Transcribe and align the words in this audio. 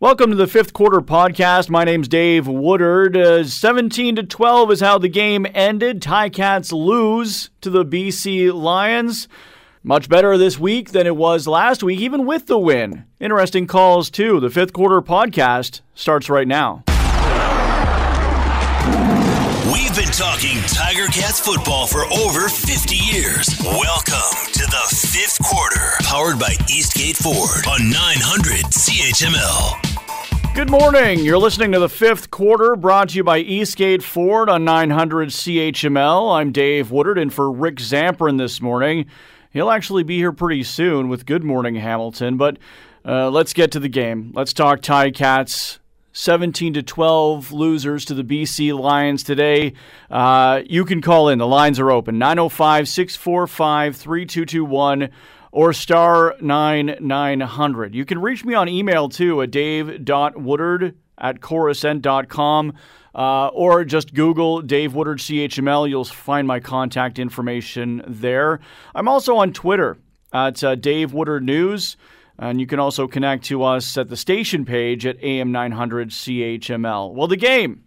Welcome 0.00 0.30
to 0.30 0.36
the 0.36 0.46
fifth 0.46 0.74
quarter 0.74 1.00
podcast. 1.00 1.68
My 1.68 1.82
name's 1.82 2.06
Dave 2.06 2.46
Woodard. 2.46 3.16
Uh, 3.16 3.42
17 3.42 4.14
to 4.14 4.22
12 4.22 4.70
is 4.70 4.80
how 4.80 4.96
the 4.96 5.08
game 5.08 5.44
ended. 5.54 6.00
Ticats 6.00 6.70
lose 6.72 7.50
to 7.62 7.68
the 7.68 7.84
BC 7.84 8.54
Lions. 8.54 9.26
Much 9.82 10.08
better 10.08 10.38
this 10.38 10.56
week 10.56 10.92
than 10.92 11.08
it 11.08 11.16
was 11.16 11.48
last 11.48 11.82
week, 11.82 11.98
even 11.98 12.26
with 12.26 12.46
the 12.46 12.60
win. 12.60 13.06
Interesting 13.18 13.66
calls, 13.66 14.08
too. 14.08 14.38
The 14.38 14.50
fifth 14.50 14.72
quarter 14.72 15.02
podcast 15.02 15.80
starts 15.96 16.30
right 16.30 16.46
now. 16.46 16.84
Been 19.98 20.06
talking 20.12 20.60
Tiger 20.68 21.06
Cats 21.06 21.40
football 21.40 21.84
for 21.88 22.04
over 22.14 22.48
50 22.48 22.94
years. 22.94 23.48
Welcome 23.64 24.52
to 24.52 24.64
the 24.64 24.96
fifth 25.10 25.42
quarter, 25.42 25.94
powered 26.04 26.38
by 26.38 26.54
Eastgate 26.70 27.16
Ford 27.16 27.66
on 27.66 27.90
900 27.90 28.66
CHML. 28.66 30.54
Good 30.54 30.70
morning. 30.70 31.18
You're 31.18 31.38
listening 31.38 31.72
to 31.72 31.80
the 31.80 31.88
fifth 31.88 32.30
quarter 32.30 32.76
brought 32.76 33.08
to 33.08 33.16
you 33.16 33.24
by 33.24 33.38
Eastgate 33.38 34.04
Ford 34.04 34.48
on 34.48 34.64
900 34.64 35.30
CHML. 35.30 36.32
I'm 36.32 36.52
Dave 36.52 36.92
Woodard 36.92 37.18
and 37.18 37.34
for 37.34 37.50
Rick 37.50 37.78
Zamperin 37.78 38.38
this 38.38 38.60
morning. 38.60 39.06
He'll 39.50 39.70
actually 39.70 40.04
be 40.04 40.18
here 40.18 40.30
pretty 40.30 40.62
soon 40.62 41.08
with 41.08 41.26
Good 41.26 41.42
Morning 41.42 41.74
Hamilton, 41.74 42.36
but 42.36 42.58
uh, 43.04 43.30
let's 43.30 43.52
get 43.52 43.72
to 43.72 43.80
the 43.80 43.88
game. 43.88 44.30
Let's 44.32 44.52
talk 44.52 44.80
Ticats. 44.80 45.80
17 46.18 46.74
to 46.74 46.82
12 46.82 47.52
losers 47.52 48.04
to 48.06 48.12
the 48.12 48.24
BC 48.24 48.76
Lions 48.76 49.22
today. 49.22 49.72
Uh, 50.10 50.62
you 50.66 50.84
can 50.84 51.00
call 51.00 51.28
in. 51.28 51.38
The 51.38 51.46
lines 51.46 51.78
are 51.78 51.92
open 51.92 52.18
905 52.18 52.88
645 52.88 53.96
3221 53.96 55.10
or 55.52 55.72
star 55.72 56.34
9900. 56.40 57.94
You 57.94 58.04
can 58.04 58.20
reach 58.20 58.44
me 58.44 58.54
on 58.54 58.68
email 58.68 59.08
too 59.08 59.40
at 59.42 59.52
dave.woodard 59.52 60.96
at 61.18 61.38
corusent.com 61.38 62.72
uh, 63.14 63.46
or 63.48 63.84
just 63.84 64.12
Google 64.12 64.60
Dave 64.60 64.96
Woodard 64.96 65.20
CHML. 65.20 65.88
You'll 65.88 66.04
find 66.04 66.48
my 66.48 66.58
contact 66.58 67.20
information 67.20 68.02
there. 68.08 68.58
I'm 68.92 69.06
also 69.06 69.36
on 69.36 69.52
Twitter 69.52 69.98
at 70.32 70.64
uh, 70.64 70.74
Dave 70.74 71.12
Woodard 71.12 71.44
News. 71.44 71.96
And 72.38 72.60
you 72.60 72.66
can 72.66 72.78
also 72.78 73.08
connect 73.08 73.44
to 73.46 73.64
us 73.64 73.96
at 73.98 74.08
the 74.08 74.16
station 74.16 74.64
page 74.64 75.04
at 75.04 75.20
AM900 75.20 76.10
CHML. 76.10 77.12
Well, 77.12 77.26
the 77.26 77.36
game 77.36 77.84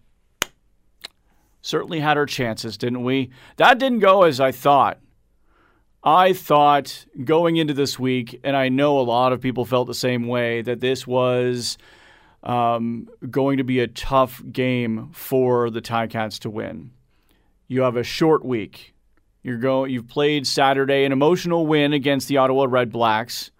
certainly 1.61 1.99
had 1.99 2.17
our 2.17 2.25
chances, 2.25 2.77
didn't 2.77 3.03
we? 3.03 3.29
That 3.57 3.79
didn't 3.79 3.99
go 3.99 4.23
as 4.23 4.39
I 4.39 4.51
thought. 4.51 4.99
I 6.03 6.33
thought 6.33 7.05
going 7.23 7.57
into 7.57 7.73
this 7.73 7.99
week, 7.99 8.39
and 8.43 8.57
I 8.57 8.69
know 8.69 8.99
a 8.99 9.01
lot 9.01 9.33
of 9.33 9.41
people 9.41 9.65
felt 9.65 9.87
the 9.87 9.93
same 9.93 10.27
way, 10.27 10.63
that 10.63 10.79
this 10.79 11.05
was 11.05 11.77
um, 12.43 13.07
going 13.29 13.57
to 13.57 13.63
be 13.63 13.79
a 13.79 13.87
tough 13.87 14.41
game 14.51 15.09
for 15.13 15.69
the 15.69 15.81
Ticats 15.81 16.39
to 16.39 16.49
win. 16.49 16.91
You 17.67 17.81
have 17.81 17.95
a 17.95 18.03
short 18.03 18.43
week. 18.43 18.95
You're 19.43 19.57
go, 19.57 19.85
you've 19.85 20.07
played 20.07 20.45
Saturday, 20.45 21.05
an 21.05 21.11
emotional 21.11 21.65
win 21.67 21.93
against 21.93 22.27
the 22.27 22.37
Ottawa 22.37 22.65
Red 22.67 22.91
Blacks, 22.91 23.51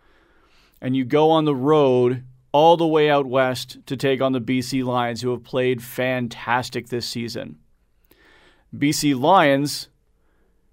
and 0.82 0.96
you 0.96 1.06
go 1.06 1.30
on 1.30 1.46
the 1.46 1.56
road 1.56 2.24
all 2.52 2.76
the 2.76 2.88
way 2.88 3.10
out 3.10 3.26
west 3.26 3.78
to 3.86 3.96
take 3.96 4.22
on 4.22 4.34
the 4.34 4.42
BC 4.42 4.84
Lions, 4.84 5.22
who 5.22 5.32
have 5.32 5.44
played 5.44 5.82
fantastic 5.82 6.90
this 6.90 7.08
season. 7.08 7.58
BC 8.76 9.18
Lions 9.20 9.90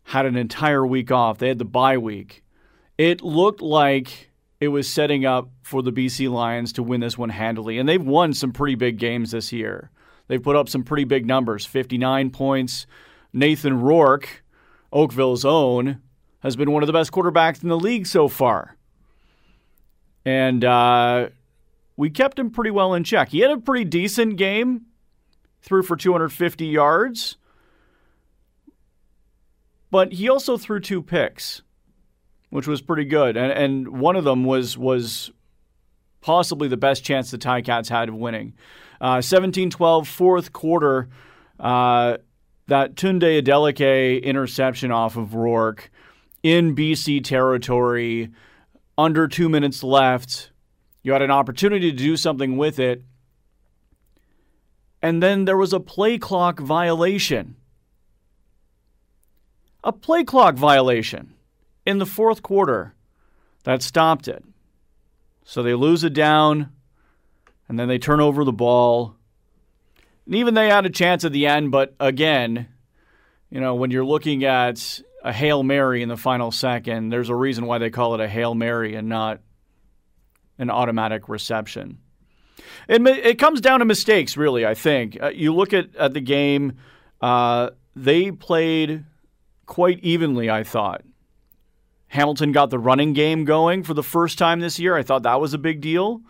had 0.05 0.27
an 0.27 0.37
entire 0.37 0.87
week 0.87 1.13
off. 1.13 1.39
They 1.39 1.49
had 1.49 1.59
the 1.59 1.65
bye 1.65 1.99
week. 1.99 2.43
It 2.97 3.23
looked 3.23 3.61
like 3.61 4.31
it 4.61 4.69
was 4.69 4.89
setting 4.89 5.25
up 5.25 5.51
for 5.63 5.83
the 5.83 5.93
BC 5.93 6.31
Lions 6.31 6.73
to 6.73 6.83
win 6.83 7.01
this 7.01 7.19
one 7.19 7.29
handily. 7.29 7.79
And 7.79 7.89
they've 7.89 8.03
won 8.03 8.33
some 8.33 8.53
pretty 8.53 8.75
big 8.75 8.99
games 8.99 9.31
this 9.31 9.53
year. 9.53 9.91
They've 10.27 10.43
put 10.43 10.57
up 10.57 10.69
some 10.69 10.83
pretty 10.83 11.05
big 11.05 11.27
numbers 11.27 11.65
59 11.65 12.31
points. 12.31 12.87
Nathan 13.33 13.81
Rourke, 13.81 14.43
Oakville's 14.93 15.45
own, 15.45 16.01
has 16.41 16.57
been 16.57 16.71
one 16.71 16.83
of 16.83 16.87
the 16.87 16.93
best 16.93 17.13
quarterbacks 17.13 17.63
in 17.63 17.69
the 17.69 17.79
league 17.79 18.07
so 18.07 18.29
far. 18.29 18.78
And 20.29 20.63
uh, 20.63 21.31
we 21.97 22.11
kept 22.11 22.39
him 22.39 22.51
pretty 22.51 22.71
well 22.71 22.93
in 22.93 23.03
check. 23.03 23.31
He 23.31 23.39
had 23.39 23.51
a 23.51 23.57
pretty 23.57 23.87
decent 23.87 24.37
game, 24.37 24.83
threw 25.63 25.83
for 25.83 25.97
250 25.97 26.67
yards. 26.67 27.39
But 29.91 30.13
he 30.13 30.29
also 30.29 30.59
threw 30.59 30.81
two 30.81 31.01
picks, 31.01 31.63
which 32.51 32.67
was 32.67 32.83
pretty 32.83 33.07
good. 33.07 33.39
And, 33.39 33.51
and 33.53 34.01
one 34.01 34.17
of 34.17 34.25
them 34.25 34.45
was 34.45 34.77
was 34.77 35.31
possibly 36.21 36.69
the 36.69 36.77
best 36.77 37.05
chance 37.05 37.31
the 37.31 37.39
Ticats 37.39 37.89
had 37.89 38.11
of 38.11 38.15
winning. 38.15 38.53
Uh, 39.01 39.19
17-12, 39.19 40.07
fourth 40.07 40.53
quarter, 40.53 41.09
uh, 41.59 42.19
that 42.67 42.97
Tunde 42.97 43.43
Adeleke 43.43 44.23
interception 44.23 44.93
off 44.93 45.17
of 45.17 45.35
Rourke 45.35 45.91
in 46.43 46.77
BC 46.77 47.25
territory, 47.25 48.29
under 48.99 49.27
two 49.27 49.49
minutes 49.49 49.83
left. 49.83 50.51
You 51.03 51.13
had 51.13 51.23
an 51.23 51.31
opportunity 51.31 51.91
to 51.91 51.97
do 51.97 52.19
something 52.19 52.59
with 52.59 52.79
it. 52.79 53.03
And 55.01 55.23
then 55.23 55.47
there 55.47 55.57
was 55.57 55.73
a 55.73 55.81
play 55.81 56.19
clock 56.19 56.61
violation 56.61 57.57
a 59.85 59.93
play 59.93 60.25
clock 60.25 60.55
violation 60.55 61.35
in 61.87 61.99
the 61.99 62.07
fourth 62.07 62.43
quarter 62.43 62.95
that 63.65 63.83
stopped 63.83 64.29
it. 64.29 64.45
So 65.45 65.63
they 65.63 65.75
lose 65.75 66.05
it 66.05 66.13
down, 66.13 66.71
and 67.69 67.79
then 67.79 67.89
they 67.89 67.99
turn 67.99 68.21
over 68.21 68.45
the 68.45 68.53
ball. 68.53 69.17
And 70.27 70.35
even 70.35 70.55
they 70.55 70.69
had 70.69 70.85
a 70.85 70.91
chance 70.91 71.25
at 71.25 71.33
the 71.33 71.47
end, 71.47 71.71
but 71.71 71.95
again, 71.99 72.69
you 73.51 73.61
know, 73.61 73.75
when 73.75 73.91
you're 73.91 74.05
looking 74.05 74.45
at 74.45 75.01
a 75.29 75.33
Hail 75.33 75.63
Mary 75.63 76.01
in 76.01 76.09
the 76.09 76.17
final 76.17 76.51
second, 76.51 77.11
there's 77.11 77.29
a 77.29 77.35
reason 77.35 77.67
why 77.67 77.77
they 77.77 77.91
call 77.91 78.15
it 78.15 78.21
a 78.21 78.27
Hail 78.27 78.55
Mary 78.55 78.95
and 78.95 79.11
not 79.11 79.41
an 80.59 80.71
automatic 80.71 81.29
reception. 81.29 81.99
It, 82.89 83.07
it 83.07 83.39
comes 83.39 83.61
down 83.61 83.81
to 83.81 83.85
mistakes, 83.85 84.39
really, 84.39 84.65
I 84.65 84.73
think. 84.73 85.19
Uh, 85.23 85.29
you 85.29 85.55
look 85.55 85.75
at, 85.75 85.95
at 85.97 86.15
the 86.15 86.23
game, 86.23 86.79
uh, 87.21 87.71
they 87.95 88.31
played 88.31 89.05
quite 89.67 90.01
evenly, 90.01 90.49
I 90.49 90.65
thought. 90.65 91.03
Hamilton 92.07 92.53
got 92.53 92.71
the 92.71 92.79
running 92.79 93.13
game 93.13 93.45
going 93.45 93.83
for 93.83 93.93
the 93.93 94.03
first 94.03 94.39
time 94.39 94.61
this 94.61 94.79
year. 94.79 94.97
I 94.97 95.03
thought 95.03 95.25
that 95.25 95.43
was 95.43 95.53
a 95.53 95.59
big 95.59 95.83
deal. 95.83 96.23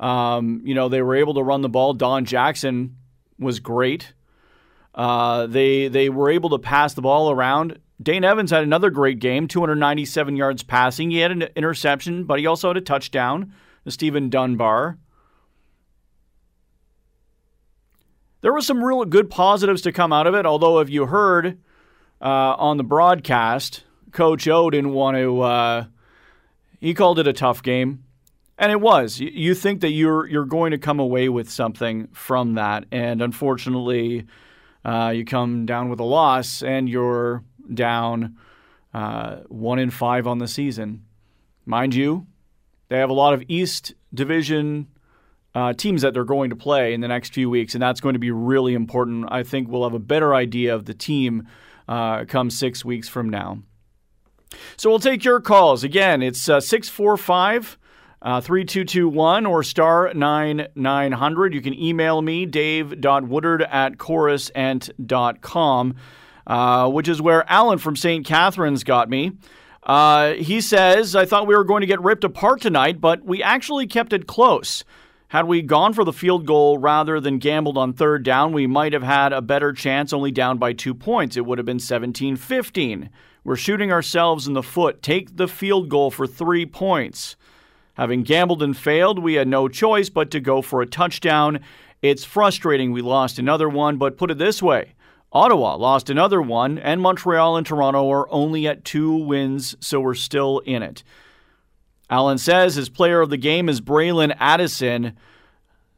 Um, 0.00 0.62
you 0.64 0.74
know, 0.74 0.88
they 0.88 1.00
were 1.00 1.14
able 1.14 1.34
to 1.34 1.44
run 1.44 1.60
the 1.60 1.68
ball. 1.68 1.94
Don 1.94 2.24
Jackson 2.24 2.96
was 3.38 3.60
great. 3.60 4.14
Uh, 4.96 5.46
they 5.46 5.86
they 5.86 6.08
were 6.08 6.28
able 6.28 6.50
to 6.50 6.58
pass 6.58 6.94
the 6.94 7.02
ball 7.02 7.30
around. 7.30 7.78
Dane 8.00 8.24
Evans 8.24 8.50
had 8.50 8.62
another 8.62 8.90
great 8.90 9.18
game, 9.18 9.48
297 9.48 10.36
yards 10.36 10.62
passing. 10.62 11.10
He 11.10 11.18
had 11.18 11.30
an 11.30 11.42
interception, 11.56 12.24
but 12.24 12.38
he 12.38 12.46
also 12.46 12.68
had 12.68 12.76
a 12.76 12.80
touchdown. 12.80 13.52
Stephen 13.88 14.30
Dunbar. 14.30 14.98
There 18.40 18.52
were 18.52 18.60
some 18.60 18.82
real 18.82 19.04
good 19.04 19.30
positives 19.30 19.82
to 19.82 19.92
come 19.92 20.12
out 20.12 20.26
of 20.26 20.34
it. 20.34 20.46
Although, 20.46 20.80
if 20.80 20.90
you 20.90 21.06
heard 21.06 21.58
uh, 22.20 22.54
on 22.58 22.76
the 22.76 22.84
broadcast, 22.84 23.84
Coach 24.12 24.48
O 24.48 24.70
didn't 24.70 24.92
want 24.92 25.16
to. 25.16 25.40
Uh, 25.40 25.84
he 26.80 26.94
called 26.94 27.18
it 27.18 27.28
a 27.28 27.32
tough 27.32 27.62
game, 27.62 28.04
and 28.58 28.72
it 28.72 28.80
was. 28.80 29.20
You, 29.20 29.30
you 29.32 29.54
think 29.54 29.80
that 29.80 29.90
you're 29.90 30.26
you're 30.26 30.44
going 30.44 30.72
to 30.72 30.78
come 30.78 30.98
away 30.98 31.28
with 31.28 31.50
something 31.50 32.08
from 32.12 32.54
that, 32.54 32.84
and 32.90 33.22
unfortunately, 33.22 34.26
uh, 34.84 35.12
you 35.14 35.24
come 35.24 35.64
down 35.64 35.88
with 35.88 36.00
a 36.00 36.04
loss, 36.04 36.62
and 36.62 36.88
you're 36.88 37.44
down 37.72 38.36
uh, 38.94 39.36
one 39.48 39.78
in 39.78 39.90
five 39.90 40.26
on 40.26 40.38
the 40.38 40.48
season. 40.48 41.04
Mind 41.64 41.94
you, 41.94 42.26
they 42.88 42.98
have 42.98 43.10
a 43.10 43.14
lot 43.14 43.34
of 43.34 43.42
East 43.48 43.94
Division 44.12 44.88
uh, 45.54 45.72
teams 45.72 46.02
that 46.02 46.14
they're 46.14 46.24
going 46.24 46.50
to 46.50 46.56
play 46.56 46.94
in 46.94 47.00
the 47.00 47.08
next 47.08 47.32
few 47.32 47.48
weeks, 47.50 47.74
and 47.74 47.82
that's 47.82 48.00
going 48.00 48.14
to 48.14 48.18
be 48.18 48.30
really 48.30 48.74
important. 48.74 49.26
I 49.30 49.42
think 49.42 49.68
we'll 49.68 49.84
have 49.84 49.94
a 49.94 49.98
better 49.98 50.34
idea 50.34 50.74
of 50.74 50.86
the 50.86 50.94
team 50.94 51.46
uh, 51.88 52.24
come 52.24 52.50
six 52.50 52.84
weeks 52.84 53.08
from 53.08 53.28
now. 53.28 53.62
So 54.76 54.90
we'll 54.90 54.98
take 54.98 55.24
your 55.24 55.40
calls. 55.40 55.84
Again, 55.84 56.22
it's 56.22 56.48
uh, 56.48 56.60
645 56.60 57.78
uh, 58.22 58.40
3221 58.40 59.46
or 59.46 59.62
star 59.62 60.12
9900. 60.14 61.54
You 61.54 61.60
can 61.60 61.74
email 61.74 62.22
me, 62.22 62.46
dave.woodard 62.46 63.62
at 63.62 63.98
corusent.com, 63.98 65.96
uh, 66.46 66.88
which 66.90 67.08
is 67.08 67.20
where 67.20 67.50
Alan 67.50 67.78
from 67.78 67.96
St. 67.96 68.26
Catharines 68.26 68.84
got 68.84 69.08
me. 69.08 69.32
Uh, 69.82 70.34
he 70.34 70.60
says, 70.60 71.16
I 71.16 71.24
thought 71.24 71.46
we 71.46 71.56
were 71.56 71.64
going 71.64 71.80
to 71.80 71.86
get 71.86 72.00
ripped 72.00 72.24
apart 72.24 72.60
tonight, 72.60 73.00
but 73.00 73.24
we 73.24 73.42
actually 73.42 73.86
kept 73.86 74.12
it 74.12 74.26
close. 74.26 74.84
Had 75.28 75.46
we 75.46 75.62
gone 75.62 75.94
for 75.94 76.04
the 76.04 76.12
field 76.12 76.46
goal 76.46 76.76
rather 76.78 77.18
than 77.18 77.38
gambled 77.38 77.78
on 77.78 77.94
third 77.94 78.22
down, 78.22 78.52
we 78.52 78.66
might 78.66 78.92
have 78.92 79.02
had 79.02 79.32
a 79.32 79.40
better 79.40 79.72
chance, 79.72 80.12
only 80.12 80.30
down 80.30 80.58
by 80.58 80.72
two 80.72 80.94
points. 80.94 81.36
It 81.36 81.46
would 81.46 81.58
have 81.58 81.64
been 81.64 81.78
17 81.78 82.36
15. 82.36 83.08
We're 83.42 83.56
shooting 83.56 83.90
ourselves 83.90 84.46
in 84.46 84.52
the 84.52 84.62
foot. 84.62 85.02
Take 85.02 85.36
the 85.36 85.48
field 85.48 85.88
goal 85.88 86.10
for 86.10 86.26
three 86.26 86.66
points. 86.66 87.36
Having 87.94 88.22
gambled 88.22 88.62
and 88.62 88.76
failed, 88.76 89.18
we 89.18 89.34
had 89.34 89.48
no 89.48 89.68
choice 89.68 90.10
but 90.10 90.30
to 90.30 90.38
go 90.38 90.62
for 90.62 90.80
a 90.80 90.86
touchdown. 90.86 91.60
It's 92.02 92.24
frustrating 92.24 92.92
we 92.92 93.02
lost 93.02 93.38
another 93.38 93.68
one, 93.68 93.96
but 93.96 94.16
put 94.16 94.30
it 94.30 94.38
this 94.38 94.62
way 94.62 94.92
Ottawa 95.32 95.76
lost 95.76 96.10
another 96.10 96.42
one, 96.42 96.78
and 96.78 97.00
Montreal 97.00 97.56
and 97.56 97.66
Toronto 97.66 98.10
are 98.10 98.30
only 98.30 98.66
at 98.66 98.84
two 98.84 99.12
wins, 99.12 99.76
so 99.80 100.00
we're 100.00 100.14
still 100.14 100.58
in 100.60 100.82
it. 100.82 101.02
Allen 102.10 102.36
says 102.36 102.74
his 102.74 102.90
player 102.90 103.22
of 103.22 103.30
the 103.30 103.38
game 103.38 103.68
is 103.68 103.80
Bralon 103.80 104.34
Addison. 104.38 105.14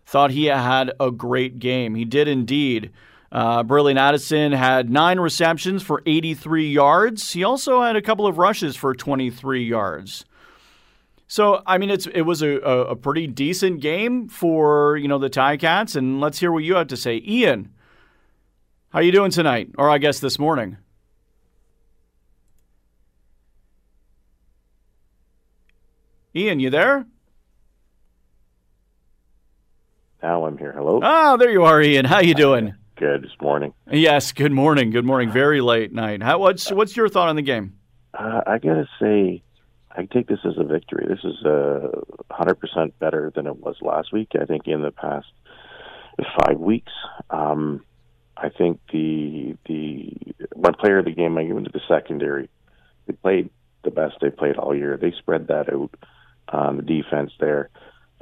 Thought 0.06 0.30
he 0.30 0.44
had 0.44 0.92
a 1.00 1.10
great 1.10 1.58
game. 1.58 1.96
He 1.96 2.04
did 2.04 2.28
indeed. 2.28 2.92
Uh, 3.32 3.64
Bralon 3.64 3.98
Addison 3.98 4.52
had 4.52 4.88
nine 4.88 5.18
receptions 5.18 5.82
for 5.82 6.02
83 6.06 6.70
yards. 6.70 7.32
He 7.32 7.42
also 7.42 7.82
had 7.82 7.96
a 7.96 8.02
couple 8.02 8.28
of 8.28 8.38
rushes 8.38 8.76
for 8.76 8.94
23 8.94 9.64
yards. 9.64 10.24
So 11.26 11.62
I 11.66 11.78
mean, 11.78 11.90
it's 11.90 12.06
it 12.06 12.22
was 12.22 12.42
a, 12.42 12.60
a, 12.60 12.94
pretty 12.94 13.26
decent 13.26 13.80
game 13.80 14.28
for 14.28 14.96
you 14.96 15.08
know 15.08 15.18
the 15.18 15.30
Ticats, 15.30 15.96
and 15.96 16.20
let's 16.20 16.38
hear 16.38 16.52
what 16.52 16.62
you 16.62 16.76
have 16.76 16.86
to 16.88 16.96
say, 16.96 17.20
Ian. 17.26 17.70
How 18.94 19.00
you 19.00 19.10
doing 19.10 19.32
tonight, 19.32 19.70
or 19.76 19.90
I 19.90 19.98
guess 19.98 20.20
this 20.20 20.38
morning? 20.38 20.76
Ian, 26.36 26.60
you 26.60 26.70
there? 26.70 27.04
Now 30.22 30.44
I'm 30.44 30.56
here. 30.56 30.72
Hello. 30.76 31.00
Oh, 31.02 31.36
there 31.38 31.50
you 31.50 31.64
are, 31.64 31.82
Ian. 31.82 32.04
How 32.04 32.20
you 32.20 32.34
doing? 32.34 32.76
Good. 32.94 33.24
This 33.24 33.32
morning. 33.42 33.74
Yes. 33.90 34.30
Good 34.30 34.52
morning. 34.52 34.90
Good 34.90 35.04
morning. 35.04 35.28
Very 35.28 35.60
late 35.60 35.92
night. 35.92 36.22
How, 36.22 36.38
what's 36.38 36.70
what's 36.70 36.96
your 36.96 37.08
thought 37.08 37.28
on 37.28 37.34
the 37.34 37.42
game? 37.42 37.76
Uh, 38.16 38.42
I 38.46 38.58
gotta 38.58 38.88
say, 39.02 39.42
I 39.90 40.04
take 40.04 40.28
this 40.28 40.38
as 40.44 40.54
a 40.56 40.62
victory. 40.62 41.06
This 41.08 41.24
is 41.24 41.44
uh, 41.44 41.88
100% 42.30 42.92
better 43.00 43.32
than 43.34 43.48
it 43.48 43.56
was 43.56 43.74
last 43.82 44.12
week. 44.12 44.28
I 44.40 44.44
think 44.44 44.68
in 44.68 44.82
the 44.82 44.92
past 44.92 45.26
five 46.38 46.60
weeks, 46.60 46.92
um, 47.30 47.82
I 48.36 48.48
think 48.48 48.80
the 48.92 49.56
the 49.66 50.12
one 50.54 50.74
player 50.74 50.98
of 50.98 51.04
the 51.04 51.12
game 51.12 51.38
I 51.38 51.44
give 51.44 51.56
into 51.56 51.70
the 51.70 51.80
secondary. 51.88 52.48
They 53.06 53.12
played 53.14 53.50
the 53.84 53.90
best 53.90 54.16
they 54.20 54.30
played 54.30 54.56
all 54.56 54.74
year. 54.74 54.96
They 54.96 55.12
spread 55.12 55.48
that 55.48 55.72
out 55.72 55.90
on 56.48 56.76
the 56.76 56.82
defense 56.82 57.32
there. 57.38 57.70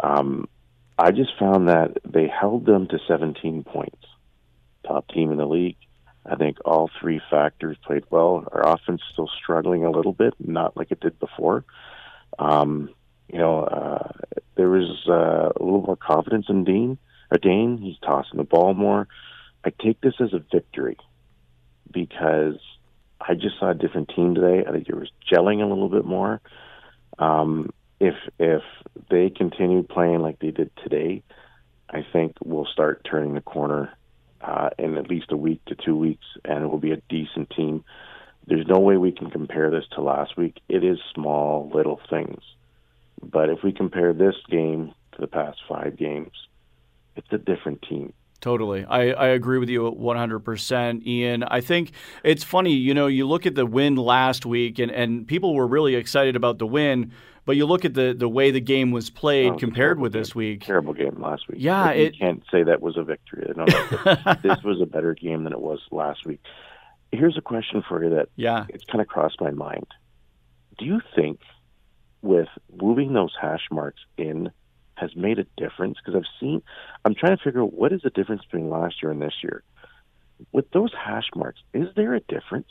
Um, 0.00 0.48
I 0.98 1.10
just 1.10 1.30
found 1.38 1.68
that 1.68 1.98
they 2.04 2.28
held 2.28 2.66
them 2.66 2.88
to 2.88 2.98
17 3.08 3.64
points. 3.64 4.04
Top 4.86 5.08
team 5.08 5.30
in 5.30 5.38
the 5.38 5.46
league. 5.46 5.76
I 6.24 6.36
think 6.36 6.58
all 6.64 6.90
three 7.00 7.20
factors 7.30 7.76
played 7.84 8.04
well. 8.10 8.46
Our 8.52 8.74
offense 8.74 9.00
still 9.12 9.28
struggling 9.42 9.84
a 9.84 9.90
little 9.90 10.12
bit, 10.12 10.34
not 10.38 10.76
like 10.76 10.92
it 10.92 11.00
did 11.00 11.18
before. 11.18 11.64
Um, 12.38 12.90
you 13.32 13.38
know, 13.38 13.60
uh, 13.60 14.12
there 14.56 14.68
was 14.68 15.04
uh, 15.08 15.50
a 15.56 15.62
little 15.62 15.82
more 15.82 15.96
confidence 15.96 16.46
in 16.48 16.64
Dean. 16.64 16.98
Or 17.30 17.38
Dane, 17.38 17.78
he's 17.78 17.96
tossing 17.98 18.36
the 18.36 18.44
ball 18.44 18.74
more. 18.74 19.08
I 19.64 19.70
take 19.70 20.00
this 20.00 20.14
as 20.20 20.32
a 20.32 20.42
victory 20.52 20.96
because 21.90 22.58
I 23.20 23.34
just 23.34 23.58
saw 23.58 23.70
a 23.70 23.74
different 23.74 24.10
team 24.14 24.34
today. 24.34 24.64
I 24.66 24.72
think 24.72 24.88
it 24.88 24.96
was 24.96 25.10
gelling 25.30 25.62
a 25.62 25.66
little 25.66 25.88
bit 25.88 26.04
more. 26.04 26.40
Um, 27.18 27.72
if 28.00 28.14
if 28.38 28.62
they 29.10 29.30
continue 29.30 29.82
playing 29.82 30.20
like 30.20 30.40
they 30.40 30.50
did 30.50 30.70
today, 30.82 31.22
I 31.88 32.04
think 32.12 32.36
we'll 32.42 32.66
start 32.66 33.06
turning 33.08 33.34
the 33.34 33.40
corner 33.40 33.92
uh, 34.40 34.70
in 34.78 34.96
at 34.96 35.08
least 35.08 35.30
a 35.30 35.36
week 35.36 35.64
to 35.66 35.76
two 35.76 35.96
weeks, 35.96 36.24
and 36.44 36.64
it 36.64 36.66
will 36.66 36.78
be 36.78 36.92
a 36.92 37.02
decent 37.08 37.50
team. 37.50 37.84
There's 38.46 38.66
no 38.66 38.80
way 38.80 38.96
we 38.96 39.12
can 39.12 39.30
compare 39.30 39.70
this 39.70 39.84
to 39.92 40.02
last 40.02 40.36
week. 40.36 40.58
It 40.68 40.82
is 40.82 40.98
small, 41.14 41.70
little 41.72 42.00
things. 42.10 42.42
But 43.22 43.50
if 43.50 43.62
we 43.62 43.72
compare 43.72 44.12
this 44.12 44.34
game 44.50 44.94
to 45.12 45.20
the 45.20 45.28
past 45.28 45.58
five 45.68 45.96
games, 45.96 46.32
it's 47.14 47.28
a 47.30 47.38
different 47.38 47.82
team. 47.82 48.12
Totally. 48.42 48.84
I, 48.84 49.12
I 49.12 49.26
agree 49.28 49.58
with 49.58 49.68
you 49.68 49.82
100%, 49.92 51.06
Ian. 51.06 51.44
I 51.44 51.60
think 51.60 51.92
it's 52.24 52.42
funny, 52.42 52.72
you 52.72 52.92
know, 52.92 53.06
you 53.06 53.26
look 53.26 53.46
at 53.46 53.54
the 53.54 53.64
win 53.64 53.94
last 53.94 54.44
week, 54.44 54.80
and, 54.80 54.90
and 54.90 55.26
people 55.28 55.54
were 55.54 55.66
really 55.66 55.94
excited 55.94 56.34
about 56.34 56.58
the 56.58 56.66
win, 56.66 57.12
but 57.44 57.54
you 57.54 57.66
look 57.66 57.84
at 57.84 57.94
the, 57.94 58.12
the 58.18 58.28
way 58.28 58.50
the 58.50 58.60
game 58.60 58.90
was 58.90 59.10
played 59.10 59.52
oh, 59.52 59.58
compared 59.58 60.00
with 60.00 60.12
this 60.12 60.34
week. 60.34 60.64
Terrible 60.64 60.92
game 60.92 61.22
last 61.22 61.46
week. 61.46 61.58
Yeah. 61.60 61.90
It, 61.90 62.14
you 62.14 62.18
can't 62.18 62.42
say 62.50 62.64
that 62.64 62.82
was 62.82 62.96
a 62.96 63.04
victory. 63.04 63.48
No, 63.56 63.64
no, 63.64 64.34
this 64.42 64.60
was 64.64 64.80
a 64.82 64.86
better 64.86 65.14
game 65.14 65.44
than 65.44 65.52
it 65.52 65.60
was 65.60 65.78
last 65.92 66.26
week. 66.26 66.40
Here's 67.12 67.38
a 67.38 67.42
question 67.42 67.84
for 67.88 68.02
you 68.02 68.10
that 68.10 68.28
yeah. 68.34 68.66
it's 68.70 68.84
kind 68.84 69.00
of 69.00 69.06
crossed 69.06 69.40
my 69.40 69.52
mind. 69.52 69.86
Do 70.78 70.84
you 70.84 71.00
think 71.14 71.38
with 72.22 72.48
moving 72.74 73.12
those 73.12 73.34
hash 73.40 73.68
marks 73.70 74.00
in– 74.18 74.50
has 74.94 75.14
made 75.16 75.38
a 75.38 75.46
difference? 75.56 75.98
Because 75.98 76.16
I've 76.16 76.40
seen, 76.40 76.62
I'm 77.04 77.14
trying 77.14 77.36
to 77.36 77.42
figure 77.42 77.62
out 77.62 77.72
what 77.72 77.92
is 77.92 78.02
the 78.02 78.10
difference 78.10 78.42
between 78.44 78.70
last 78.70 79.02
year 79.02 79.10
and 79.12 79.20
this 79.20 79.34
year. 79.42 79.62
With 80.52 80.70
those 80.72 80.92
hash 80.92 81.28
marks, 81.34 81.60
is 81.72 81.88
there 81.94 82.14
a 82.14 82.20
difference? 82.20 82.68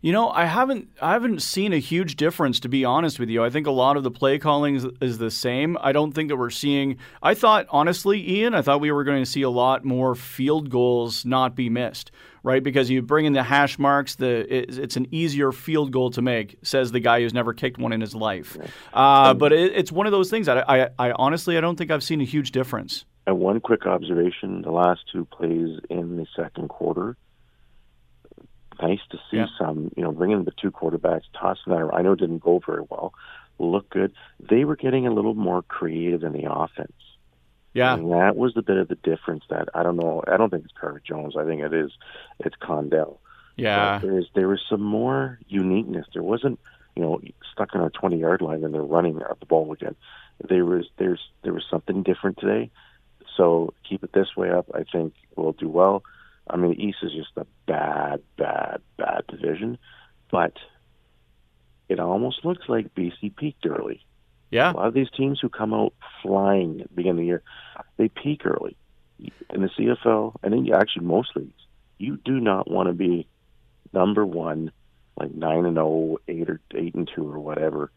You 0.00 0.12
know, 0.12 0.30
I 0.30 0.44
haven't 0.44 0.88
I 1.02 1.12
haven't 1.12 1.42
seen 1.42 1.72
a 1.72 1.78
huge 1.78 2.16
difference 2.16 2.60
to 2.60 2.68
be 2.68 2.84
honest 2.84 3.18
with 3.18 3.28
you. 3.28 3.42
I 3.42 3.50
think 3.50 3.66
a 3.66 3.72
lot 3.72 3.96
of 3.96 4.04
the 4.04 4.10
play 4.10 4.38
calling 4.38 4.76
is, 4.76 4.86
is, 5.00 5.18
the 5.18 5.30
same. 5.30 5.76
I 5.80 5.92
don't 5.92 6.12
think 6.12 6.28
that 6.28 6.36
we're 6.36 6.50
seeing 6.50 6.98
I 7.22 7.34
thought 7.34 7.66
honestly, 7.70 8.38
Ian, 8.38 8.54
I 8.54 8.62
thought 8.62 8.80
we 8.80 8.92
were 8.92 9.04
going 9.04 9.22
to 9.22 9.30
see 9.30 9.42
a 9.42 9.50
lot 9.50 9.84
more 9.84 10.14
field 10.14 10.70
goals 10.70 11.24
not 11.24 11.56
be 11.56 11.68
missed, 11.68 12.12
right? 12.42 12.62
Because 12.62 12.90
you 12.90 13.02
bring 13.02 13.26
in 13.26 13.32
the 13.32 13.42
hash 13.42 13.78
marks, 13.78 14.16
the 14.16 14.52
it, 14.54 14.78
it's 14.78 14.96
an 14.96 15.06
easier 15.10 15.52
field 15.52 15.92
goal 15.92 16.10
to 16.10 16.22
make, 16.22 16.56
says 16.62 16.92
the 16.92 17.00
guy 17.00 17.20
who's 17.20 17.34
never 17.34 17.52
kicked 17.52 17.78
one 17.78 17.92
in 17.92 18.00
his 18.00 18.14
life. 18.14 18.56
Uh, 18.92 19.34
but 19.34 19.52
it, 19.52 19.72
it's 19.74 19.92
one 19.92 20.06
of 20.06 20.12
those 20.12 20.30
things 20.30 20.46
that 20.46 20.68
I, 20.68 20.84
I, 20.84 21.08
I 21.08 21.12
honestly 21.12 21.56
I 21.56 21.60
don't 21.60 21.76
think 21.76 21.90
I've 21.90 22.04
seen 22.04 22.20
a 22.20 22.24
huge 22.24 22.52
difference. 22.52 23.04
And 23.26 23.38
one 23.38 23.60
quick 23.60 23.86
observation: 23.86 24.62
the 24.62 24.70
last 24.70 25.00
two 25.12 25.24
plays 25.26 25.78
in 25.90 26.16
the 26.16 26.26
second 26.36 26.68
quarter 26.68 27.16
nice 28.80 29.00
to 29.10 29.18
see 29.30 29.38
yeah. 29.38 29.46
some, 29.58 29.90
you 29.96 30.02
know, 30.02 30.12
bringing 30.12 30.44
the 30.44 30.52
two 30.60 30.70
quarterbacks, 30.70 31.22
tossing 31.38 31.72
that 31.72 31.80
around. 31.80 31.98
I 31.98 32.02
know 32.02 32.14
didn't 32.14 32.38
go 32.38 32.60
very 32.64 32.82
well, 32.88 33.12
look 33.58 33.90
good. 33.90 34.12
They 34.38 34.64
were 34.64 34.76
getting 34.76 35.06
a 35.06 35.12
little 35.12 35.34
more 35.34 35.62
creative 35.62 36.22
in 36.22 36.32
the 36.32 36.50
offense. 36.50 36.92
Yeah. 37.78 37.94
And 37.94 38.10
that 38.10 38.36
was 38.36 38.54
the 38.54 38.62
bit 38.62 38.76
of 38.76 38.88
the 38.88 38.96
difference 38.96 39.44
that 39.50 39.68
I 39.72 39.84
don't 39.84 39.96
know. 39.96 40.22
I 40.26 40.36
don't 40.36 40.50
think 40.50 40.64
it's 40.64 40.74
Carter 40.78 41.00
Jones. 41.06 41.36
I 41.38 41.44
think 41.44 41.62
it 41.62 41.72
is, 41.72 41.92
it's 42.40 42.56
Condell. 42.56 43.20
Yeah. 43.56 44.00
There, 44.00 44.18
is, 44.18 44.26
there 44.34 44.48
was 44.48 44.60
some 44.68 44.82
more 44.82 45.38
uniqueness. 45.46 46.06
There 46.12 46.22
wasn't, 46.22 46.58
you 46.96 47.02
know, 47.02 47.20
stuck 47.52 47.74
on 47.74 47.80
our 47.80 47.90
20 47.90 48.18
yard 48.18 48.42
line 48.42 48.64
and 48.64 48.74
they're 48.74 48.82
running 48.82 49.20
at 49.22 49.38
the 49.38 49.46
ball 49.46 49.72
again. 49.72 49.94
There 50.48 50.64
was, 50.64 50.86
there's, 50.98 51.20
there 51.42 51.52
was 51.52 51.64
something 51.70 52.02
different 52.02 52.38
today. 52.38 52.70
So 53.36 53.72
keep 53.88 54.02
it 54.02 54.12
this 54.12 54.36
way 54.36 54.50
up. 54.50 54.66
I 54.74 54.82
think 54.82 55.14
we'll 55.36 55.52
do 55.52 55.68
well. 55.68 56.02
I 56.50 56.56
mean, 56.56 56.72
the 56.72 56.82
East 56.82 56.98
is 57.02 57.12
just 57.12 57.36
a 57.36 57.46
bad, 57.66 58.22
bad, 58.36 58.80
bad 58.96 59.24
division, 59.28 59.78
but 60.32 60.54
it 61.88 62.00
almost 62.00 62.44
looks 62.44 62.68
like 62.68 62.94
BC 62.94 63.36
peaked 63.36 63.66
early. 63.66 64.04
Yeah. 64.50 64.72
A 64.72 64.74
lot 64.74 64.86
of 64.86 64.94
these 64.94 65.10
teams 65.10 65.38
who 65.40 65.48
come 65.48 65.74
out 65.74 65.92
flying 66.22 66.80
at 66.80 66.88
the 66.88 66.94
beginning 66.94 67.10
of 67.10 67.18
the 67.18 67.26
year, 67.26 67.42
they 67.96 68.08
peak 68.08 68.46
early. 68.46 68.76
In 69.50 69.62
the 69.62 69.68
CFL, 69.68 70.36
and 70.42 70.54
in 70.54 70.72
actually 70.72 71.04
most 71.04 71.34
leagues, 71.34 71.66
you 71.98 72.18
do 72.24 72.38
not 72.38 72.70
want 72.70 72.86
to 72.86 72.92
be 72.92 73.26
number 73.92 74.24
one, 74.24 74.70
like 75.18 75.34
nine 75.34 75.64
and 75.64 75.74
0, 75.74 76.18
8 76.28 76.50
or 76.50 76.60
eight 76.76 76.94
and 76.94 77.10
two 77.12 77.28
or 77.28 77.40
whatever, 77.40 77.90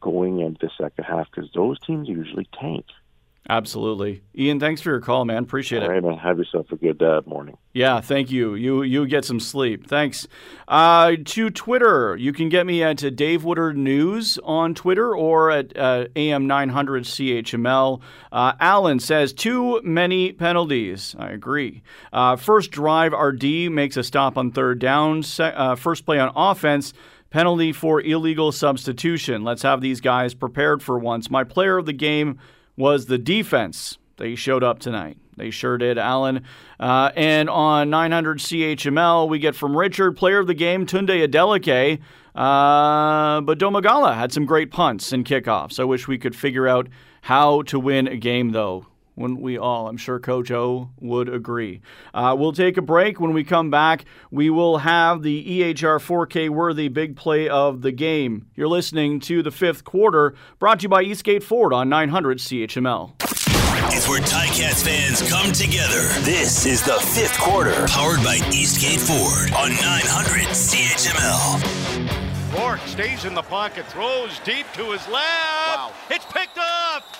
going 0.00 0.40
into 0.40 0.66
the 0.66 0.70
second 0.76 1.04
half 1.04 1.30
because 1.30 1.50
those 1.54 1.78
teams 1.80 2.08
usually 2.08 2.48
tank. 2.58 2.86
Absolutely, 3.50 4.22
Ian. 4.38 4.60
Thanks 4.60 4.80
for 4.80 4.90
your 4.90 5.00
call, 5.00 5.24
man. 5.24 5.42
Appreciate 5.42 5.80
All 5.80 5.86
it. 5.86 5.88
All 5.88 5.94
right, 5.94 6.04
man. 6.04 6.18
Have 6.18 6.38
yourself 6.38 6.70
a 6.70 6.76
good 6.76 7.02
uh, 7.02 7.20
morning. 7.26 7.56
Yeah, 7.72 8.00
thank 8.00 8.30
you. 8.30 8.54
You 8.54 8.82
you 8.82 9.08
get 9.08 9.24
some 9.24 9.40
sleep. 9.40 9.88
Thanks. 9.88 10.28
Uh, 10.68 11.16
to 11.24 11.50
Twitter, 11.50 12.14
you 12.14 12.32
can 12.32 12.48
get 12.48 12.64
me 12.64 12.84
at 12.84 12.98
Dave 13.16 13.42
Woodard 13.42 13.76
News 13.76 14.38
on 14.44 14.72
Twitter 14.76 15.16
or 15.16 15.50
at 15.50 15.76
uh, 15.76 16.06
AM 16.14 16.46
nine 16.46 16.68
hundred 16.68 17.02
CHML. 17.02 18.00
Uh, 18.30 18.52
Alan 18.60 19.00
says 19.00 19.32
too 19.32 19.80
many 19.82 20.30
penalties. 20.30 21.16
I 21.18 21.30
agree. 21.30 21.82
Uh, 22.12 22.36
first 22.36 22.70
drive, 22.70 23.12
RD 23.12 23.42
makes 23.72 23.96
a 23.96 24.04
stop 24.04 24.38
on 24.38 24.52
third 24.52 24.78
down. 24.78 25.24
Se- 25.24 25.54
uh, 25.56 25.74
first 25.74 26.06
play 26.06 26.20
on 26.20 26.30
offense. 26.36 26.92
Penalty 27.30 27.72
for 27.72 28.00
illegal 28.00 28.52
substitution. 28.52 29.42
Let's 29.42 29.62
have 29.62 29.80
these 29.80 30.00
guys 30.00 30.34
prepared 30.34 30.84
for 30.84 31.00
once. 31.00 31.28
My 31.28 31.42
player 31.42 31.78
of 31.78 31.86
the 31.86 31.92
game 31.92 32.38
was 32.76 33.06
the 33.06 33.18
defense. 33.18 33.98
They 34.16 34.34
showed 34.34 34.62
up 34.62 34.78
tonight. 34.78 35.16
They 35.36 35.50
sure 35.50 35.78
did, 35.78 35.96
Alan. 35.96 36.44
Uh, 36.78 37.10
and 37.16 37.48
on 37.48 37.88
900 37.88 38.38
CHML, 38.38 39.28
we 39.28 39.38
get 39.38 39.56
from 39.56 39.76
Richard, 39.76 40.16
player 40.16 40.38
of 40.38 40.46
the 40.46 40.54
game, 40.54 40.84
Tunde 40.84 41.26
Adeleke. 41.26 42.00
Uh, 42.34 43.40
but 43.40 43.58
Domagala 43.58 44.14
had 44.14 44.32
some 44.32 44.44
great 44.44 44.70
punts 44.70 45.12
and 45.12 45.24
kickoffs. 45.24 45.80
I 45.80 45.84
wish 45.84 46.06
we 46.06 46.18
could 46.18 46.36
figure 46.36 46.68
out 46.68 46.88
how 47.22 47.62
to 47.62 47.80
win 47.80 48.06
a 48.06 48.16
game, 48.16 48.50
though. 48.50 48.86
Wouldn't 49.20 49.42
we 49.42 49.58
all? 49.58 49.86
I'm 49.86 49.98
sure 49.98 50.18
Coach 50.18 50.50
O 50.50 50.88
would 50.98 51.28
agree. 51.28 51.82
Uh, 52.14 52.34
we'll 52.38 52.54
take 52.54 52.78
a 52.78 52.82
break. 52.82 53.20
When 53.20 53.34
we 53.34 53.44
come 53.44 53.70
back, 53.70 54.06
we 54.30 54.48
will 54.48 54.78
have 54.78 55.20
the 55.22 55.44
EHR 55.44 56.00
4K 56.00 56.48
worthy 56.48 56.88
big 56.88 57.16
play 57.16 57.46
of 57.46 57.82
the 57.82 57.92
game. 57.92 58.46
You're 58.54 58.66
listening 58.68 59.20
to 59.20 59.42
the 59.42 59.50
fifth 59.50 59.84
quarter, 59.84 60.34
brought 60.58 60.78
to 60.78 60.84
you 60.84 60.88
by 60.88 61.02
Eastgate 61.02 61.42
Ford 61.42 61.74
on 61.74 61.90
900 61.90 62.38
CHML. 62.38 63.12
It's 63.92 64.08
where 64.08 64.22
Ticats 64.22 64.82
fans 64.82 65.20
come 65.30 65.52
together. 65.52 66.00
This 66.22 66.64
is 66.64 66.82
the 66.82 66.94
fifth 66.94 67.36
quarter, 67.38 67.86
powered 67.88 68.24
by 68.24 68.36
Eastgate 68.50 69.00
Ford 69.00 69.52
on 69.52 69.68
900 69.72 70.46
CHML. 70.48 71.60
Rourke 72.58 72.80
stays 72.86 73.26
in 73.26 73.34
the 73.34 73.42
pocket, 73.42 73.84
throws 73.86 74.38
deep 74.44 74.64
to 74.72 74.92
his 74.92 75.06
left. 75.08 75.76
Wow. 75.76 75.92
It's 76.08 76.24
picked 76.24 76.56
off. 76.56 77.19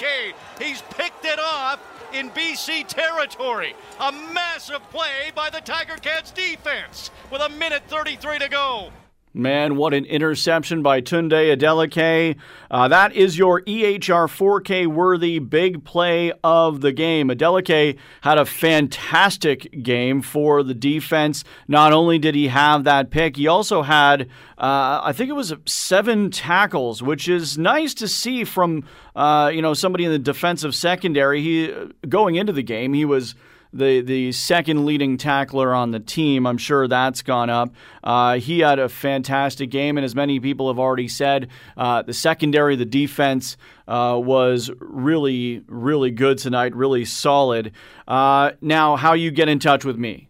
Tunde 0.00 0.34
He's 0.58 0.82
picked 0.82 1.24
it 1.24 1.38
off 1.38 1.80
in 2.12 2.30
BC 2.30 2.86
territory. 2.86 3.74
A 4.00 4.12
massive 4.12 4.82
play 4.90 5.30
by 5.34 5.50
the 5.50 5.60
Tiger 5.60 5.96
Cats 5.96 6.30
defense 6.30 7.10
with 7.30 7.40
a 7.40 7.48
minute 7.48 7.82
33 7.88 8.38
to 8.40 8.48
go. 8.48 8.90
Man, 9.32 9.76
what 9.76 9.94
an 9.94 10.06
interception 10.06 10.82
by 10.82 11.00
Tunde 11.00 11.56
Adeleke. 11.56 12.34
Uh, 12.68 12.88
that 12.88 13.12
is 13.12 13.38
your 13.38 13.60
EHR 13.62 14.26
4K 14.26 14.88
worthy 14.88 15.38
big 15.38 15.84
play 15.84 16.32
of 16.42 16.80
the 16.80 16.90
game. 16.90 17.28
Adeleke 17.28 17.96
had 18.22 18.38
a 18.38 18.44
fantastic 18.44 19.84
game 19.84 20.20
for 20.20 20.64
the 20.64 20.74
defense. 20.74 21.44
Not 21.68 21.92
only 21.92 22.18
did 22.18 22.34
he 22.34 22.48
have 22.48 22.82
that 22.82 23.10
pick, 23.12 23.36
he 23.36 23.46
also 23.46 23.82
had, 23.82 24.22
uh, 24.58 25.00
I 25.04 25.12
think 25.12 25.30
it 25.30 25.34
was 25.34 25.54
seven 25.64 26.32
tackles, 26.32 27.00
which 27.00 27.28
is 27.28 27.56
nice 27.56 27.94
to 27.94 28.08
see 28.08 28.42
from, 28.42 28.82
uh, 29.14 29.52
you 29.54 29.62
know, 29.62 29.74
somebody 29.74 30.06
in 30.06 30.10
the 30.10 30.18
defensive 30.18 30.74
secondary. 30.74 31.40
He 31.40 31.72
Going 32.08 32.34
into 32.34 32.52
the 32.52 32.64
game, 32.64 32.94
he 32.94 33.04
was 33.04 33.36
the 33.72 34.00
the 34.00 34.32
second 34.32 34.84
leading 34.86 35.16
tackler 35.16 35.74
on 35.74 35.90
the 35.90 36.00
team. 36.00 36.46
I'm 36.46 36.58
sure 36.58 36.88
that's 36.88 37.22
gone 37.22 37.50
up. 37.50 37.74
Uh, 38.02 38.38
he 38.38 38.60
had 38.60 38.78
a 38.78 38.88
fantastic 38.88 39.70
game, 39.70 39.98
and 39.98 40.04
as 40.04 40.14
many 40.14 40.40
people 40.40 40.68
have 40.68 40.78
already 40.78 41.08
said, 41.08 41.48
uh, 41.76 42.02
the 42.02 42.14
secondary, 42.14 42.76
the 42.76 42.84
defense 42.84 43.56
uh, 43.86 44.18
was 44.22 44.70
really, 44.78 45.62
really 45.66 46.10
good 46.10 46.38
tonight, 46.38 46.74
really 46.74 47.04
solid. 47.04 47.72
Uh, 48.08 48.52
now, 48.60 48.96
how 48.96 49.12
you 49.12 49.30
get 49.30 49.48
in 49.48 49.58
touch 49.58 49.84
with 49.84 49.96
me? 49.96 50.29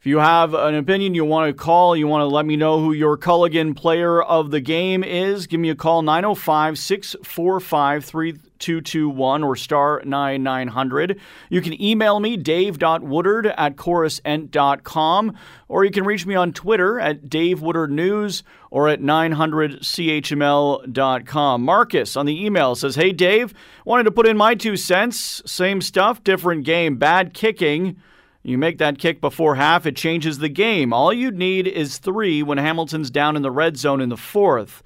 If 0.00 0.06
you 0.06 0.18
have 0.18 0.54
an 0.54 0.74
opinion 0.76 1.14
you 1.14 1.26
want 1.26 1.50
to 1.50 1.54
call, 1.62 1.94
you 1.94 2.08
want 2.08 2.22
to 2.22 2.26
let 2.26 2.46
me 2.46 2.56
know 2.56 2.80
who 2.80 2.92
your 2.92 3.18
Culligan 3.18 3.76
player 3.76 4.22
of 4.22 4.50
the 4.50 4.62
game 4.62 5.04
is, 5.04 5.46
give 5.46 5.60
me 5.60 5.68
a 5.68 5.74
call 5.74 6.00
905 6.00 6.78
645 6.78 8.06
3221 8.06 9.44
or 9.44 9.56
star 9.56 10.00
9900. 10.02 11.20
You 11.50 11.60
can 11.60 11.78
email 11.82 12.18
me, 12.18 12.38
dave.woodard 12.38 13.52
at 13.58 13.76
corusent.com, 13.76 15.36
or 15.68 15.84
you 15.84 15.90
can 15.90 16.04
reach 16.04 16.24
me 16.24 16.34
on 16.34 16.54
Twitter 16.54 16.98
at 16.98 17.28
Dave 17.28 17.60
Woodard 17.60 17.90
News 17.90 18.42
or 18.70 18.88
at 18.88 19.02
900chml.com. 19.02 21.62
Marcus 21.62 22.16
on 22.16 22.24
the 22.24 22.42
email 22.42 22.74
says, 22.74 22.94
Hey 22.94 23.12
Dave, 23.12 23.52
wanted 23.84 24.04
to 24.04 24.10
put 24.10 24.26
in 24.26 24.38
my 24.38 24.54
two 24.54 24.78
cents. 24.78 25.42
Same 25.44 25.82
stuff, 25.82 26.24
different 26.24 26.64
game. 26.64 26.96
Bad 26.96 27.34
kicking 27.34 27.98
you 28.42 28.56
make 28.56 28.78
that 28.78 28.98
kick 28.98 29.20
before 29.20 29.56
half, 29.56 29.84
it 29.84 29.96
changes 29.96 30.38
the 30.38 30.48
game. 30.48 30.92
All 30.92 31.12
you'd 31.12 31.36
need 31.36 31.66
is 31.66 31.98
three 31.98 32.42
when 32.42 32.58
Hamilton's 32.58 33.10
down 33.10 33.36
in 33.36 33.42
the 33.42 33.50
red 33.50 33.76
zone 33.76 34.00
in 34.00 34.08
the 34.08 34.16
fourth. 34.16 34.82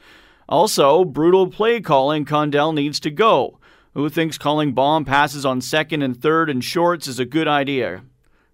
Also, 0.49 1.05
brutal 1.05 1.49
play 1.49 1.81
calling, 1.81 2.25
Condell 2.25 2.73
needs 2.73 2.99
to 3.01 3.11
go. 3.11 3.59
Who 3.95 4.09
thinks 4.09 4.39
calling 4.39 4.73
bomb 4.73 5.05
passes 5.05 5.47
on 5.47 5.61
second 5.61 6.03
and 6.03 6.21
third 6.21 6.51
and 6.51 6.65
shorts 6.65 7.07
is 7.07 7.21
a 7.21 7.25
good 7.25 7.47
idea? 7.47 8.03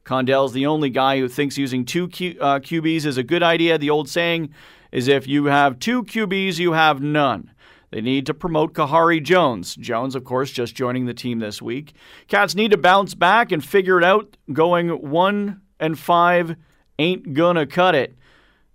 Condell's 0.04 0.52
the 0.52 0.66
only 0.66 0.90
guy 0.90 1.19
who 1.19 1.28
thinks 1.28 1.57
using 1.57 1.85
two 1.85 2.09
Q, 2.09 2.37
uh, 2.40 2.59
QBs 2.59 3.07
is 3.07 3.16
a 3.16 3.23
good 3.23 3.42
idea. 3.42 3.78
The 3.78 3.90
old 3.90 4.09
saying 4.09 4.52
is 4.92 5.09
if 5.09 5.26
you 5.26 5.47
have 5.47 5.78
two 5.78 6.04
QBs, 6.04 6.59
you 6.59 6.73
have 6.73 7.00
none. 7.00 7.50
They 7.91 8.01
need 8.01 8.27
to 8.27 8.35
promote 8.35 8.73
Khari 8.73 9.23
Jones. 9.23 9.75
Jones, 9.75 10.15
of 10.15 10.25
course, 10.25 10.51
just 10.51 10.77
joining 10.77 11.07
the 11.07 11.15
team 11.15 11.41
this 11.41 11.61
week. 11.61 11.95
Cats 12.29 12.55
need 12.55 12.71
to 12.71 12.79
bounce 12.79 13.15
back 13.15 13.51
and 13.51 13.65
figure 13.65 13.99
it 13.99 14.05
out. 14.05 14.37
Going 14.53 14.89
one 15.11 15.63
and 15.81 15.99
five 15.99 16.57
ain't 16.99 17.33
gonna 17.33 17.67
cut 17.67 17.95
it. 17.95 18.17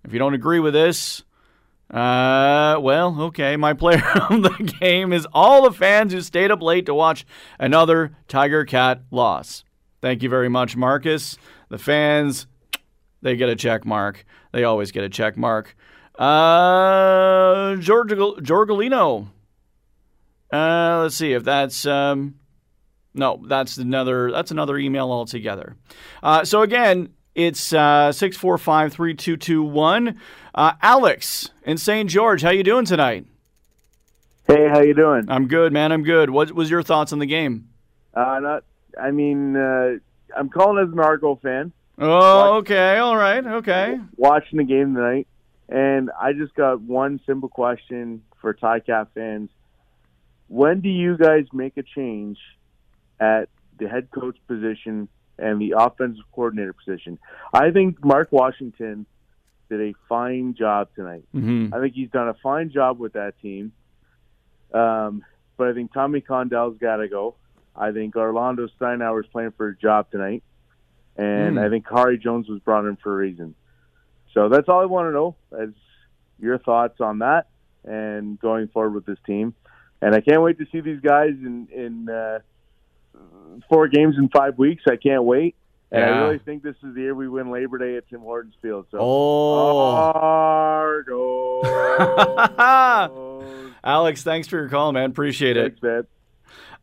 If 0.04 0.12
you 0.12 0.18
don't 0.18 0.34
agree 0.34 0.60
with 0.60 0.74
this, 0.74 1.24
uh, 1.90 2.76
well, 2.80 3.16
okay. 3.22 3.56
My 3.56 3.72
player 3.72 4.02
of 4.30 4.42
the 4.42 4.74
game 4.80 5.12
is 5.12 5.26
all 5.32 5.62
the 5.62 5.72
fans 5.72 6.12
who 6.12 6.20
stayed 6.20 6.50
up 6.50 6.60
late 6.60 6.86
to 6.86 6.94
watch 6.94 7.24
another 7.58 8.16
Tiger 8.28 8.64
Cat 8.64 9.02
loss. 9.10 9.64
Thank 10.02 10.22
you 10.22 10.28
very 10.28 10.48
much, 10.48 10.76
Marcus. 10.76 11.38
The 11.68 11.78
fans, 11.78 12.46
they 13.22 13.36
get 13.36 13.48
a 13.48 13.56
check 13.56 13.84
mark. 13.84 14.24
They 14.52 14.64
always 14.64 14.92
get 14.92 15.04
a 15.04 15.08
check 15.08 15.36
mark. 15.36 15.76
Uh, 16.18 17.76
George 17.76 18.10
Jorgelino. 18.10 19.28
Uh, 20.52 21.00
let's 21.02 21.16
see 21.16 21.32
if 21.32 21.44
that's 21.44 21.84
um, 21.86 22.36
no, 23.14 23.42
that's 23.46 23.76
another 23.78 24.30
that's 24.30 24.50
another 24.50 24.78
email 24.78 25.10
altogether. 25.10 25.76
Uh, 26.22 26.44
so 26.44 26.62
again, 26.62 27.10
it's 27.34 27.72
uh, 27.72 28.12
six 28.12 28.36
four 28.36 28.56
five 28.58 28.92
three 28.92 29.14
two 29.14 29.36
two 29.36 29.62
one. 29.62 30.20
Uh, 30.54 30.72
Alex 30.80 31.50
in 31.64 31.76
St. 31.76 32.08
George, 32.08 32.42
how 32.42 32.50
you 32.50 32.62
doing 32.62 32.84
tonight? 32.84 33.26
Hey, 34.46 34.68
how 34.68 34.80
you 34.80 34.94
doing? 34.94 35.24
I'm 35.28 35.48
good, 35.48 35.72
man. 35.72 35.92
I'm 35.92 36.04
good. 36.04 36.30
What 36.30 36.52
was 36.52 36.70
your 36.70 36.82
thoughts 36.82 37.12
on 37.12 37.18
the 37.18 37.26
game? 37.26 37.68
Uh, 38.14 38.38
not. 38.40 38.64
I 39.00 39.10
mean, 39.10 39.56
uh, 39.56 39.96
I'm 40.36 40.48
calling 40.48 40.82
as 40.82 40.92
an 40.92 41.00
Argo 41.00 41.36
fan. 41.42 41.72
Oh, 41.98 42.56
okay, 42.56 42.98
all 42.98 43.16
right, 43.16 43.44
okay. 43.44 43.98
Watching 44.16 44.58
the 44.58 44.64
game 44.64 44.94
tonight. 44.94 45.26
And 45.68 46.10
I 46.20 46.32
just 46.32 46.54
got 46.54 46.80
one 46.80 47.20
simple 47.26 47.48
question 47.48 48.22
for 48.40 48.54
Ticat 48.54 49.08
fans. 49.14 49.50
When 50.48 50.80
do 50.80 50.88
you 50.88 51.16
guys 51.16 51.46
make 51.52 51.76
a 51.76 51.82
change 51.82 52.38
at 53.18 53.48
the 53.78 53.88
head 53.88 54.10
coach 54.10 54.36
position 54.46 55.08
and 55.38 55.60
the 55.60 55.74
offensive 55.76 56.24
coordinator 56.32 56.72
position? 56.72 57.18
I 57.52 57.72
think 57.72 58.04
Mark 58.04 58.30
Washington 58.30 59.06
did 59.68 59.80
a 59.80 59.94
fine 60.08 60.54
job 60.56 60.88
tonight. 60.94 61.24
Mm-hmm. 61.34 61.74
I 61.74 61.80
think 61.80 61.94
he's 61.94 62.10
done 62.10 62.28
a 62.28 62.34
fine 62.34 62.70
job 62.70 63.00
with 63.00 63.14
that 63.14 63.34
team. 63.42 63.72
Um, 64.72 65.24
but 65.56 65.68
I 65.68 65.72
think 65.74 65.92
Tommy 65.92 66.20
Condell's 66.20 66.78
got 66.78 66.96
to 66.96 67.08
go. 67.08 67.34
I 67.74 67.90
think 67.92 68.16
Orlando 68.16 68.68
Steinauer 68.80 69.24
is 69.24 69.30
playing 69.30 69.52
for 69.56 69.68
a 69.68 69.76
job 69.76 70.10
tonight. 70.10 70.42
And 71.16 71.56
mm. 71.56 71.66
I 71.66 71.70
think 71.70 71.86
Khari 71.86 72.20
Jones 72.20 72.48
was 72.48 72.60
brought 72.60 72.86
in 72.86 72.96
for 72.96 73.12
a 73.12 73.16
reason. 73.16 73.54
So 74.36 74.48
that's 74.50 74.68
all 74.68 74.82
I 74.82 74.84
want 74.84 75.08
to 75.08 75.12
know 75.12 75.34
is 75.64 75.74
your 76.38 76.58
thoughts 76.58 77.00
on 77.00 77.20
that 77.20 77.46
and 77.84 78.38
going 78.38 78.68
forward 78.68 78.92
with 78.92 79.06
this 79.06 79.16
team. 79.26 79.54
And 80.02 80.14
I 80.14 80.20
can't 80.20 80.42
wait 80.42 80.58
to 80.58 80.66
see 80.70 80.80
these 80.80 81.00
guys 81.00 81.30
in 81.30 81.68
in 81.74 82.10
uh, 82.10 82.40
four 83.70 83.88
games 83.88 84.16
in 84.18 84.28
five 84.28 84.58
weeks. 84.58 84.82
I 84.86 84.96
can't 84.96 85.24
wait. 85.24 85.56
And 85.90 86.00
yeah. 86.00 86.06
I 86.06 86.18
really 86.24 86.38
think 86.38 86.62
this 86.62 86.76
is 86.82 86.94
the 86.94 87.00
year 87.00 87.14
we 87.14 87.28
win 87.28 87.50
Labor 87.50 87.78
Day 87.78 87.96
at 87.96 88.08
Tim 88.10 88.20
Hortons 88.20 88.54
Field. 88.60 88.86
So, 88.90 88.98
oh, 89.00 90.12
Argos. 90.14 91.64
Alex, 93.84 94.22
thanks 94.22 94.48
for 94.48 94.56
your 94.56 94.68
call, 94.68 94.92
man. 94.92 95.10
Appreciate 95.10 95.56
it. 95.56 95.78
Thanks, 95.80 95.82
man. 95.82 96.06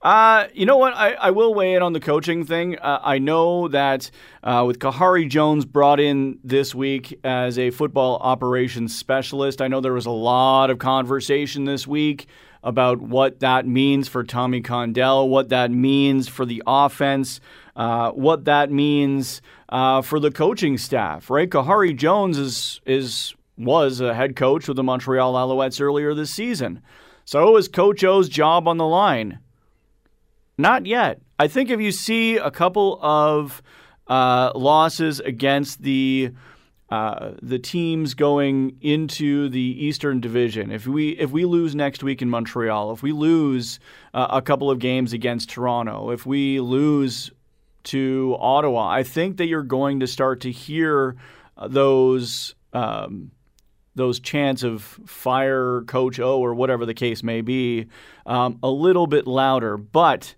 Uh, 0.03 0.48
you 0.53 0.65
know 0.65 0.75
what? 0.75 0.93
I, 0.93 1.13
I 1.13 1.31
will 1.31 1.53
weigh 1.53 1.75
in 1.75 1.81
on 1.81 1.93
the 1.93 2.00
coaching 2.01 2.45
thing. 2.45 2.77
Uh, 2.77 3.00
I 3.01 3.19
know 3.19 3.69
that 3.69 4.12
uh, 4.43 4.65
with 4.67 4.79
Khari 4.79 5.29
Jones 5.29 5.63
brought 5.63 6.01
in 6.01 6.39
this 6.43 6.75
week 6.75 7.17
as 7.24 7.57
a 7.57 7.72
football 7.72 8.17
operations 8.17 8.93
specialist, 8.93 9.62
I 9.62 9.69
know 9.69 9.79
there 9.79 9.93
was 9.93 10.05
a 10.05 10.12
lot 10.12 10.69
of 10.69 10.77
conversation 10.77 11.63
this 11.63 11.88
week 11.88 12.27
about 12.63 13.00
what 13.00 13.39
that 13.39 13.65
means 13.65 14.10
for 14.10 14.25
Tommy 14.25 14.60
Condell, 14.60 15.29
what 15.29 15.48
that 15.50 15.72
means 15.72 16.27
for 16.27 16.45
the 16.45 16.62
offense, 16.67 17.39
uh, 17.77 18.12
what 18.12 18.43
that 18.43 18.69
means 18.69 19.41
uh, 19.69 20.01
for 20.01 20.19
the 20.19 20.31
coaching 20.31 20.77
staff. 20.77 21.29
Right? 21.29 21.50
Khari 21.50 21.95
Jones 21.95 22.38
is 22.38 22.81
is 22.86 23.36
was 23.57 24.01
a 24.01 24.13
head 24.13 24.36
coach 24.36 24.67
with 24.67 24.75
the 24.75 24.83
Montreal 24.83 25.33
Alouettes 25.33 25.79
earlier 25.79 26.13
this 26.13 26.31
season, 26.31 26.81
so 27.24 27.55
is 27.55 27.69
Coach 27.69 28.03
O's 28.03 28.27
job 28.27 28.67
on 28.67 28.75
the 28.75 28.88
line. 28.88 29.39
Not 30.57 30.86
yet. 30.86 31.22
I 31.39 31.48
think 31.48 31.69
if 31.69 31.79
you 31.79 31.91
see 31.91 32.38
a 32.38 32.51
couple 32.51 33.00
of 33.01 33.62
uh, 34.07 34.51
losses 34.55 35.19
against 35.19 35.81
the 35.81 36.31
uh, 36.89 37.31
the 37.41 37.57
teams 37.57 38.13
going 38.13 38.77
into 38.81 39.50
the 39.50 39.60
Eastern 39.60 40.19
Division, 40.19 40.72
if 40.72 40.86
we 40.86 41.10
if 41.12 41.31
we 41.31 41.45
lose 41.45 41.74
next 41.74 42.03
week 42.03 42.22
in 42.22 42.29
Montreal, 42.29 42.91
if 42.91 43.01
we 43.01 43.12
lose 43.12 43.79
uh, 44.13 44.27
a 44.29 44.41
couple 44.41 44.69
of 44.69 44.77
games 44.77 45.12
against 45.12 45.50
Toronto, 45.50 46.12
if 46.12 46.25
we 46.25 46.60
lose 46.60 47.31
to 47.86 48.38
Ottawa, 48.39 48.88
I 48.88 49.01
think 49.03 49.38
that 49.38 49.48
you're 49.48 49.63
going 49.63 50.01
to 50.01 50.07
start 50.07 50.41
to 50.41 50.51
hear 50.51 51.15
those. 51.67 52.55
Um, 52.74 53.31
those 53.95 54.19
chants 54.19 54.63
of 54.63 54.81
fire 54.81 55.83
Coach 55.86 56.19
O 56.19 56.39
or 56.39 56.55
whatever 56.55 56.83
the 56.83 56.95
case 56.95 57.22
may 57.22 57.41
be 57.41 57.86
um, 58.25 58.57
a 58.63 58.69
little 58.69 59.05
bit 59.05 59.27
louder. 59.27 59.77
But 59.77 60.33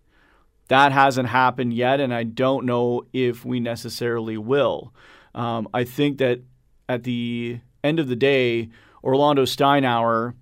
That 0.67 0.91
hasn't 0.91 1.29
happened 1.29 1.73
yet, 1.73 1.99
and 1.99 2.13
I 2.13 2.23
don't 2.23 2.65
know 2.65 3.05
if 3.13 3.45
we 3.45 3.59
necessarily 3.59 4.37
will. 4.37 4.93
Um, 5.35 5.67
I 5.73 5.83
think 5.83 6.17
that 6.17 6.41
at 6.89 7.03
the 7.03 7.59
end 7.83 7.99
of 7.99 8.07
the 8.07 8.15
day, 8.15 8.69
Orlando 9.03 9.43
Steinauer 9.43 10.33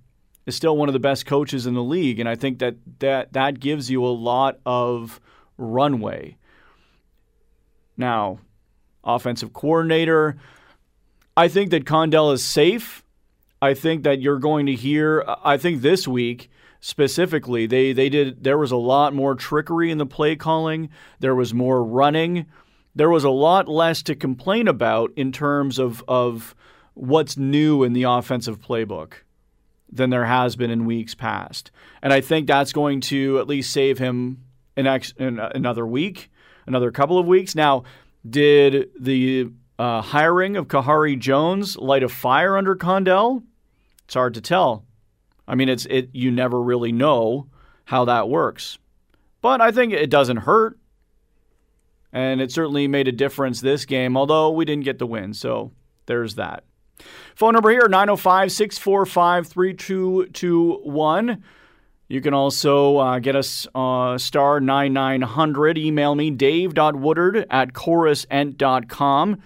is 0.46 0.56
still 0.56 0.78
one 0.78 0.90
of 0.90 0.94
the 0.94 1.00
best 1.00 1.26
coaches 1.26 1.66
in 1.66 1.74
the 1.74 1.84
league, 1.84 2.20
and 2.20 2.30
I 2.30 2.36
think 2.36 2.60
that 2.60 2.76
that, 3.00 3.34
that 3.34 3.60
gives 3.60 3.90
you 3.90 4.06
a 4.06 4.08
lot 4.08 4.60
of 4.66 5.20
runway. 5.58 6.38
Now, 7.98 8.40
offensive 9.04 9.54
coordinator, 9.54 10.38
I 11.36 11.48
think 11.48 11.72
that 11.72 11.86
Condell 11.86 12.32
is 12.32 12.44
safe. 12.44 13.04
I 13.62 13.74
think 13.74 14.04
that 14.04 14.22
you're 14.22 14.40
going 14.40 14.66
to 14.68 14.74
hear, 14.74 15.24
I 15.44 15.58
think 15.58 15.82
this 15.82 16.08
week 16.08 16.50
specifically, 16.84 17.66
they, 17.66 17.94
they 17.94 18.10
did, 18.10 18.44
there 18.44 18.58
was 18.58 18.70
a 18.70 18.76
lot 18.76 19.14
more 19.14 19.36
trickery 19.36 19.90
in 19.90 20.00
the 20.00 20.06
play 20.06 20.36
calling, 20.36 20.90
there 21.22 21.34
was 21.34 21.54
more 21.54 21.82
running, 21.82 22.46
there 22.94 23.10
was 23.10 23.24
a 23.24 23.30
lot 23.30 23.70
less 23.70 24.04
to 24.04 24.14
complain 24.14 24.68
about 24.68 25.10
in 25.16 25.32
terms 25.32 25.80
of, 25.80 26.04
of 26.10 26.54
what's 26.94 27.38
new 27.38 27.84
in 27.84 27.94
the 27.94 28.04
offensive 28.04 28.60
playbook 28.60 29.14
than 29.90 30.10
there 30.10 30.26
has 30.26 30.58
been 30.58 30.70
in 30.70 30.86
weeks 30.86 31.16
past. 31.16 31.72
And 32.02 32.12
I 32.12 32.20
think 32.20 32.48
that's 32.48 32.74
going 32.74 33.00
to 33.02 33.40
at 33.40 33.48
least 33.48 33.72
save 33.72 33.98
him 33.98 34.44
an 34.76 34.86
ex, 34.86 35.14
an, 35.18 35.40
another 35.40 35.88
week, 35.88 36.30
another 36.68 36.92
couple 36.92 37.18
of 37.18 37.26
weeks. 37.26 37.56
Now, 37.56 37.86
did 38.30 38.90
the 39.00 39.50
uh, 39.80 40.02
hiring 40.02 40.58
of 40.58 40.68
Khari 40.68 41.18
Jones 41.18 41.78
light 41.78 42.04
a 42.04 42.10
fire 42.10 42.58
under 42.58 42.76
Condell? 42.76 43.42
It's 44.04 44.16
hard 44.16 44.34
to 44.34 44.42
tell. 44.42 44.84
I 45.48 45.56
mean, 45.56 45.70
it's 45.70 45.86
it. 45.86 46.10
You 46.14 46.32
never 46.32 46.62
really 46.62 46.92
know 46.92 47.48
how 47.86 48.06
that 48.06 48.30
works, 48.30 48.78
but 49.42 49.62
I 49.62 49.72
think 49.72 49.94
it 49.94 50.10
doesn't 50.10 50.38
hurt, 50.38 50.78
and 52.12 52.42
it 52.42 52.52
certainly 52.52 52.88
made 52.88 53.08
a 53.08 53.12
difference 53.12 53.62
this 53.62 53.86
game. 53.86 54.16
Although 54.16 54.52
we 54.52 54.66
didn't 54.66 54.86
get 54.86 55.00
the 55.00 55.08
win, 55.08 55.34
so 55.34 55.72
there's 56.06 56.36
that. 56.36 56.64
Phone 57.36 57.54
number 57.54 57.70
here 57.70 57.88
905 57.88 58.52
645 58.52 59.48
3221. 59.48 61.44
You 62.08 62.22
can 62.22 62.34
also 62.34 62.98
uh, 62.98 63.20
get 63.20 63.36
us 63.36 63.68
uh, 63.74 64.18
star 64.18 64.60
9900. 64.60 65.78
Email 65.78 66.16
me, 66.16 66.30
dave.woodard 66.30 67.48
at 67.50 67.74
corusent.com. 67.74 69.42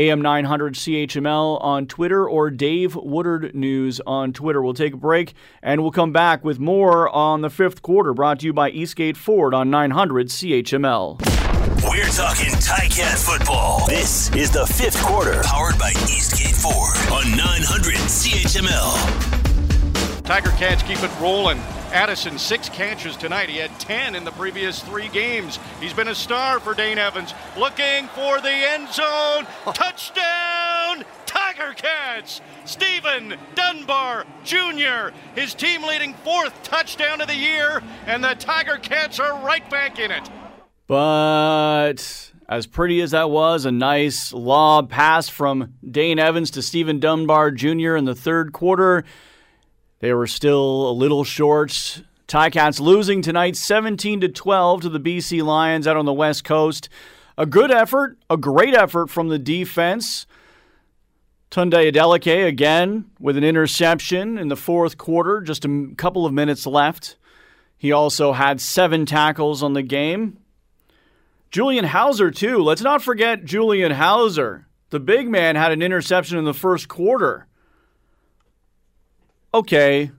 AM900 0.00 0.72
CHML 0.72 1.62
on 1.62 1.86
Twitter 1.86 2.26
or 2.26 2.48
Dave 2.50 2.96
Woodard 2.96 3.54
News 3.54 4.00
on 4.06 4.32
Twitter. 4.32 4.62
We'll 4.62 4.72
take 4.72 4.94
a 4.94 4.96
break 4.96 5.34
and 5.62 5.82
we'll 5.82 5.90
come 5.90 6.10
back 6.10 6.42
with 6.42 6.58
more 6.58 7.10
on 7.10 7.42
the 7.42 7.50
fifth 7.50 7.82
quarter 7.82 8.14
brought 8.14 8.40
to 8.40 8.46
you 8.46 8.54
by 8.54 8.70
Eastgate 8.70 9.18
Ford 9.18 9.52
on 9.52 9.68
900 9.68 10.28
CHML. 10.28 11.20
We're 11.90 12.06
talking 12.06 12.50
Ticat 12.60 13.18
football. 13.18 13.86
This 13.86 14.34
is 14.34 14.50
the 14.50 14.64
fifth 14.64 15.02
quarter, 15.02 15.42
powered 15.44 15.78
by 15.78 15.90
Eastgate 15.90 16.56
Ford 16.56 16.96
on 17.12 17.36
900 17.36 17.96
CHML. 17.96 18.96
Tiger 20.24 20.50
Cats 20.52 20.82
keep 20.82 21.02
it 21.02 21.10
rolling. 21.20 21.60
Addison, 21.92 22.38
six 22.38 22.68
catches 22.68 23.16
tonight. 23.16 23.48
He 23.48 23.56
had 23.56 23.76
10 23.80 24.14
in 24.14 24.24
the 24.24 24.30
previous 24.30 24.80
three 24.80 25.08
games. 25.08 25.58
He's 25.80 25.92
been 25.92 26.08
a 26.08 26.14
star 26.14 26.60
for 26.60 26.72
Dane 26.72 26.98
Evans. 26.98 27.34
Looking 27.58 28.06
for 28.08 28.40
the 28.40 28.50
end 28.50 28.88
zone. 28.88 29.46
Oh. 29.66 29.72
Touchdown, 29.74 31.04
Tiger 31.26 31.72
Cats! 31.74 32.40
Stephen 32.64 33.34
Dunbar 33.56 34.24
Jr., 34.44 35.10
his 35.34 35.54
team 35.54 35.82
leading 35.82 36.14
fourth 36.14 36.62
touchdown 36.62 37.20
of 37.20 37.26
the 37.26 37.34
year, 37.34 37.82
and 38.06 38.22
the 38.22 38.34
Tiger 38.34 38.76
Cats 38.76 39.18
are 39.18 39.44
right 39.44 39.68
back 39.68 39.98
in 39.98 40.12
it. 40.12 40.30
But 40.86 42.32
as 42.48 42.66
pretty 42.66 43.00
as 43.00 43.10
that 43.10 43.30
was, 43.30 43.64
a 43.64 43.72
nice 43.72 44.32
lob 44.32 44.90
pass 44.90 45.28
from 45.28 45.74
Dane 45.88 46.18
Evans 46.18 46.52
to 46.52 46.62
Stephen 46.62 47.00
Dunbar 47.00 47.50
Jr. 47.50 47.96
in 47.96 48.04
the 48.04 48.14
third 48.14 48.52
quarter. 48.52 49.04
They 50.00 50.14
were 50.14 50.26
still 50.26 50.90
a 50.90 50.92
little 50.92 51.24
short. 51.24 52.02
Ticats 52.26 52.80
losing 52.80 53.20
tonight 53.20 53.54
17 53.54 54.22
to 54.22 54.28
12 54.28 54.82
to 54.82 54.88
the 54.88 54.98
BC 54.98 55.44
Lions 55.44 55.86
out 55.86 55.98
on 55.98 56.06
the 56.06 56.12
West 56.12 56.42
Coast. 56.42 56.88
A 57.36 57.44
good 57.44 57.70
effort, 57.70 58.16
a 58.30 58.38
great 58.38 58.74
effort 58.74 59.10
from 59.10 59.28
the 59.28 59.38
defense. 59.38 60.26
Tunde 61.50 61.92
Adeleke 61.92 62.46
again 62.46 63.10
with 63.18 63.36
an 63.36 63.44
interception 63.44 64.38
in 64.38 64.48
the 64.48 64.56
fourth 64.56 64.96
quarter, 64.96 65.42
just 65.42 65.66
a 65.66 65.88
couple 65.98 66.24
of 66.24 66.32
minutes 66.32 66.66
left. 66.66 67.16
He 67.76 67.92
also 67.92 68.32
had 68.32 68.60
seven 68.60 69.04
tackles 69.04 69.62
on 69.62 69.74
the 69.74 69.82
game. 69.82 70.38
Julian 71.50 71.84
Howsare, 71.84 72.34
too. 72.34 72.62
Let's 72.62 72.82
not 72.82 73.02
forget 73.02 73.44
Julian 73.44 73.92
Howsare. 73.92 74.64
The 74.90 75.00
big 75.00 75.28
man 75.28 75.56
had 75.56 75.72
an 75.72 75.82
interception 75.82 76.38
in 76.38 76.44
the 76.44 76.54
first 76.54 76.88
quarter 76.88 77.48
okay, 79.52 80.10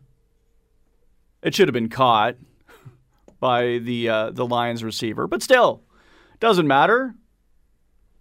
it 1.42 1.56
should 1.56 1.68
have 1.68 1.74
been 1.74 1.90
caught 1.90 2.36
by 3.40 3.80
the 3.80 4.10
uh, 4.10 4.32
the 4.32 4.46
Lions 4.46 4.84
receiver, 4.84 5.28
but 5.28 5.42
still, 5.42 5.82
doesn't 6.40 6.68
matter. 6.68 7.16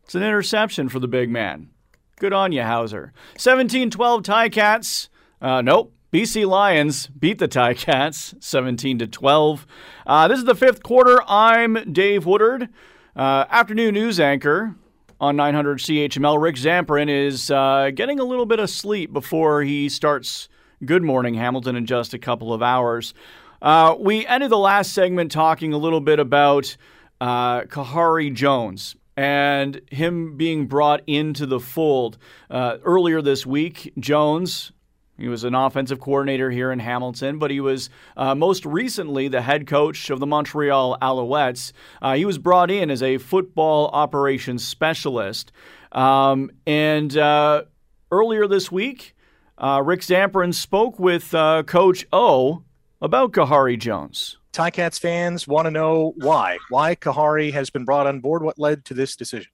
It's 0.05 0.15
an 0.15 0.23
interception 0.23 0.89
for 0.89 0.99
the 0.99 1.09
big 1.09 1.31
man. 1.31 1.71
Good 2.19 2.33
on 2.33 2.53
you, 2.53 2.63
Howsare. 2.63 3.13
17 3.39 3.91
12 3.91 4.23
Ticats. 4.23 5.09
Uh, 5.41 5.63
nope. 5.63 5.95
BC 6.13 6.45
Lions 6.45 7.07
beat 7.07 7.39
the 7.39 7.47
Ticats 7.47 8.35
17 8.43 8.99
to 8.99 9.07
12. 9.07 9.67
Uh, 10.07 10.27
this 10.27 10.39
is 10.41 10.45
the 10.45 10.57
fifth 10.57 10.83
quarter. 10.83 11.23
I'm 11.29 11.93
Dave 11.93 12.27
Woodard, 12.27 12.69
uh, 13.15 13.45
afternoon 13.49 13.95
news 13.95 14.19
anchor 14.19 14.75
on 15.21 15.37
900 15.37 15.79
CHML. 15.79 16.43
Rick 16.43 16.57
Zamperin 16.57 17.09
is 17.09 17.51
uh, 17.51 17.91
getting 17.95 18.19
a 18.19 18.25
little 18.25 18.45
bit 18.45 18.59
of 18.59 18.69
sleep 18.69 19.13
before 19.13 19.63
he 19.63 19.89
starts 19.89 20.49
Good 20.83 21.03
morning, 21.03 21.35
Hamilton, 21.35 21.77
in 21.77 21.85
just 21.85 22.15
a 22.15 22.19
couple 22.19 22.55
of 22.55 22.63
hours. 22.63 23.13
Uh, 23.61 23.95
we 23.99 24.27
ended 24.27 24.51
the 24.51 24.57
last 24.57 24.95
segment 24.95 25.31
talking 25.31 25.75
a 25.75 25.77
little 25.77 26.01
bit 26.01 26.19
about 26.19 26.75
uh, 27.21 27.65
Khari 27.65 28.33
Jones 28.33 28.97
and 29.15 29.83
him 29.91 30.39
being 30.39 30.67
brought 30.67 31.03
into 31.07 31.45
the 31.45 31.61
fold. 31.61 32.17
Uh, 32.49 32.79
earlier 32.83 33.21
this 33.21 33.45
week, 33.45 33.93
Jones, 33.99 34.73
he 35.19 35.29
was 35.29 35.45
an 35.45 35.55
offensive 35.55 36.01
coordinator 36.01 36.51
here 36.51 36.73
in 36.73 36.79
Hamilton, 36.79 37.39
but 37.39 37.51
he 37.51 37.61
was 37.61 37.91
uh, 38.17 38.35
most 38.35 38.65
recently 38.65 39.29
the 39.29 39.43
head 39.43 39.67
coach 39.67 40.09
of 40.09 40.19
the 40.19 40.27
Montreal 40.27 40.97
Alouettes. 41.03 41.73
Uh, 42.01 42.15
he 42.15 42.25
was 42.25 42.39
brought 42.39 42.71
in 42.71 42.91
as 42.91 43.03
a 43.03 43.19
football 43.19 43.89
operations 43.89 44.67
specialist. 44.67 45.53
Um, 45.93 46.51
and 46.67 47.15
uh, 47.19 47.65
earlier 48.11 48.47
this 48.47 48.73
week, 48.73 49.15
uh, 49.61 49.83
Rick 49.85 50.01
Zamperin 50.01 50.55
spoke 50.55 50.99
with 50.99 51.35
uh, 51.35 51.63
Coach 51.63 52.07
O 52.13 52.65
about 53.01 53.33
Khari 53.33 53.79
Jones. 53.79 54.39
Ticats 54.53 54.99
fans 54.99 55.47
want 55.47 55.67
to 55.67 55.71
know 55.71 56.15
why. 56.17 56.59
Why 56.71 56.97
Khari 56.97 57.53
has 57.53 57.71
been 57.71 57.85
brought 57.85 58.07
on 58.07 58.21
board. 58.21 58.43
What 58.43 58.59
led 58.59 58.85
to 58.87 58.95
this 58.95 59.15
decision? 59.15 59.53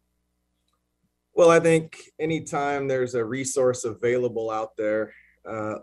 Well, 1.35 1.51
I 1.51 1.61
think 1.61 1.99
anytime 2.19 2.89
there's 2.89 3.15
a 3.15 3.25
resource 3.25 3.85
available 3.85 4.51
out 4.51 4.77
there 4.77 5.13
uh, 5.47 5.77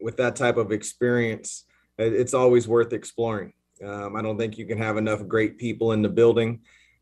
with 0.00 0.18
that 0.18 0.36
type 0.36 0.58
of 0.58 0.70
experience, 0.70 1.64
it's 1.98 2.34
always 2.34 2.68
worth 2.68 2.92
exploring. 2.92 3.54
Um, 3.82 4.16
I 4.16 4.22
don't 4.22 4.36
think 4.36 4.58
you 4.58 4.66
can 4.66 4.78
have 4.78 4.98
enough 4.98 5.26
great 5.26 5.56
people 5.56 5.92
in 5.92 6.02
the 6.02 6.08
building. 6.08 6.60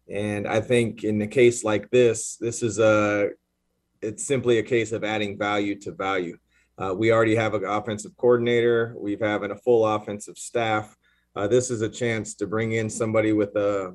And 0.09 0.47
I 0.47 0.61
think 0.61 1.03
in 1.03 1.21
a 1.23 1.27
case 1.27 1.65
like 1.65 1.91
this, 1.91 2.37
this 2.37 2.63
is 2.63 2.79
a 2.79 3.31
it's 4.05 4.25
simply 4.25 4.59
a 4.59 4.63
case 4.63 4.93
of 4.93 5.05
adding 5.05 5.39
value 5.39 5.79
to 5.81 5.93
value. 5.93 6.37
Uh, 6.77 6.95
we 6.97 7.13
already 7.13 7.37
have 7.37 7.55
an 7.55 7.65
offensive 7.65 8.17
coordinator. 8.17 8.95
We've 8.99 9.21
having 9.21 9.53
a 9.53 9.57
full 9.57 9.87
offensive 9.87 10.37
staff. 10.37 10.95
Uh, 11.37 11.47
this 11.47 11.71
is 11.71 11.83
a 11.83 11.89
chance 11.89 12.35
to 12.37 12.47
bring 12.47 12.73
in 12.73 12.91
somebody 12.91 13.33
with 13.33 13.55
a, 13.57 13.95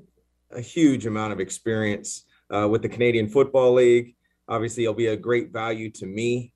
a 0.52 0.62
huge 0.62 1.06
amount 1.06 1.34
of 1.34 1.40
experience 1.40 2.26
uh, 2.54 2.68
with 2.68 2.82
the 2.82 2.90
Canadian 2.90 3.28
Football 3.28 3.74
League. 3.74 4.16
Obviously, 4.48 4.84
it'll 4.84 4.96
be 4.96 5.08
a 5.08 5.18
great 5.18 5.52
value 5.52 5.90
to 5.92 6.06
me, 6.06 6.54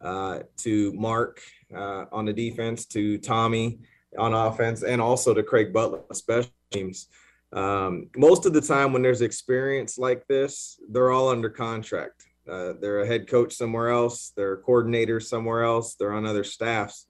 uh, 0.00 0.40
to 0.58 0.92
Mark 0.94 1.40
uh, 1.74 2.06
on 2.10 2.24
the 2.24 2.32
defense, 2.32 2.86
to 2.86 3.18
Tommy 3.18 3.80
on 4.18 4.32
offense, 4.32 4.82
and 4.82 5.00
also 5.00 5.34
to 5.34 5.42
Craig 5.42 5.72
Butler, 5.72 6.02
special 6.12 6.50
teams. 6.70 7.08
Um, 7.52 8.08
most 8.16 8.46
of 8.46 8.52
the 8.52 8.60
time, 8.60 8.92
when 8.92 9.02
there's 9.02 9.22
experience 9.22 9.98
like 9.98 10.26
this, 10.26 10.80
they're 10.90 11.12
all 11.12 11.28
under 11.28 11.50
contract. 11.50 12.24
Uh, 12.48 12.74
they're 12.80 13.00
a 13.00 13.06
head 13.06 13.28
coach 13.28 13.54
somewhere 13.54 13.90
else. 13.90 14.32
They're 14.36 14.54
a 14.54 14.62
coordinator 14.62 15.20
somewhere 15.20 15.64
else. 15.64 15.94
They're 15.94 16.12
on 16.12 16.26
other 16.26 16.44
staffs. 16.44 17.06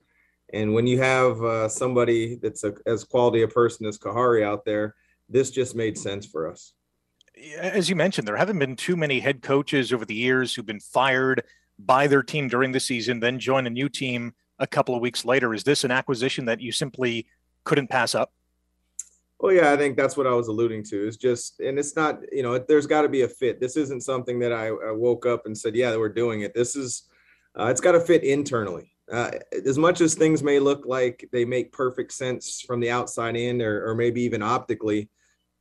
And 0.53 0.73
when 0.73 0.87
you 0.87 0.99
have 0.99 1.41
uh, 1.43 1.69
somebody 1.69 2.35
that's 2.35 2.63
a, 2.63 2.73
as 2.85 3.03
quality 3.03 3.41
a 3.41 3.47
person 3.47 3.85
as 3.85 3.97
Khari 3.97 4.43
out 4.43 4.63
there, 4.63 4.95
this 5.27 5.51
just 5.51 5.75
made 5.75 5.97
sense 5.97 6.25
for 6.25 6.49
us. 6.49 6.73
As 7.59 7.89
you 7.89 7.95
mentioned, 7.95 8.27
there 8.27 8.37
haven't 8.37 8.59
been 8.59 8.75
too 8.75 8.95
many 8.95 9.19
head 9.19 9.41
coaches 9.41 9.91
over 9.91 10.05
the 10.05 10.13
years 10.13 10.53
who've 10.53 10.65
been 10.65 10.79
fired 10.79 11.43
by 11.77 12.07
their 12.07 12.23
team 12.23 12.47
during 12.47 12.71
the 12.71 12.79
season, 12.79 13.19
then 13.19 13.39
join 13.39 13.67
a 13.67 13.69
new 13.69 13.89
team 13.89 14.33
a 14.59 14.67
couple 14.67 14.95
of 14.95 15.01
weeks 15.01 15.25
later. 15.25 15.53
Is 15.53 15.63
this 15.63 15.83
an 15.83 15.91
acquisition 15.91 16.45
that 16.45 16.61
you 16.61 16.71
simply 16.71 17.27
couldn't 17.65 17.89
pass 17.89 18.15
up? 18.15 18.31
Well, 19.45 19.53
yeah, 19.53 19.71
I 19.71 19.77
think 19.77 19.95
that's 19.95 20.17
what 20.17 20.25
I 20.25 20.33
was 20.33 20.47
alluding 20.47 20.81
to. 20.85 21.07
Is 21.07 21.17
just, 21.17 21.59
and 21.59 21.77
it's 21.77 21.95
not, 21.95 22.21
you 22.31 22.41
know, 22.41 22.57
there's 22.57 22.87
got 22.87 23.03
to 23.03 23.09
be 23.09 23.21
a 23.21 23.27
fit. 23.27 23.61
This 23.61 23.77
isn't 23.77 24.01
something 24.01 24.39
that 24.39 24.51
I, 24.51 24.69
I, 24.69 24.91
woke 24.91 25.27
up 25.27 25.45
and 25.45 25.55
said, 25.55 25.75
yeah, 25.75 25.95
we're 25.95 26.09
doing 26.09 26.41
it. 26.41 26.55
This 26.55 26.75
is, 26.75 27.03
uh, 27.55 27.67
it's 27.67 27.79
got 27.79 27.91
to 27.91 27.99
fit 27.99 28.23
internally. 28.23 28.91
Uh, 29.11 29.29
as 29.63 29.77
much 29.77 30.01
as 30.01 30.15
things 30.15 30.41
may 30.41 30.57
look 30.57 30.87
like 30.87 31.29
they 31.31 31.45
make 31.45 31.71
perfect 31.71 32.13
sense 32.13 32.59
from 32.59 32.79
the 32.79 32.89
outside 32.89 33.35
in, 33.35 33.61
or, 33.61 33.87
or 33.87 33.93
maybe 33.93 34.19
even 34.23 34.41
optically, 34.41 35.09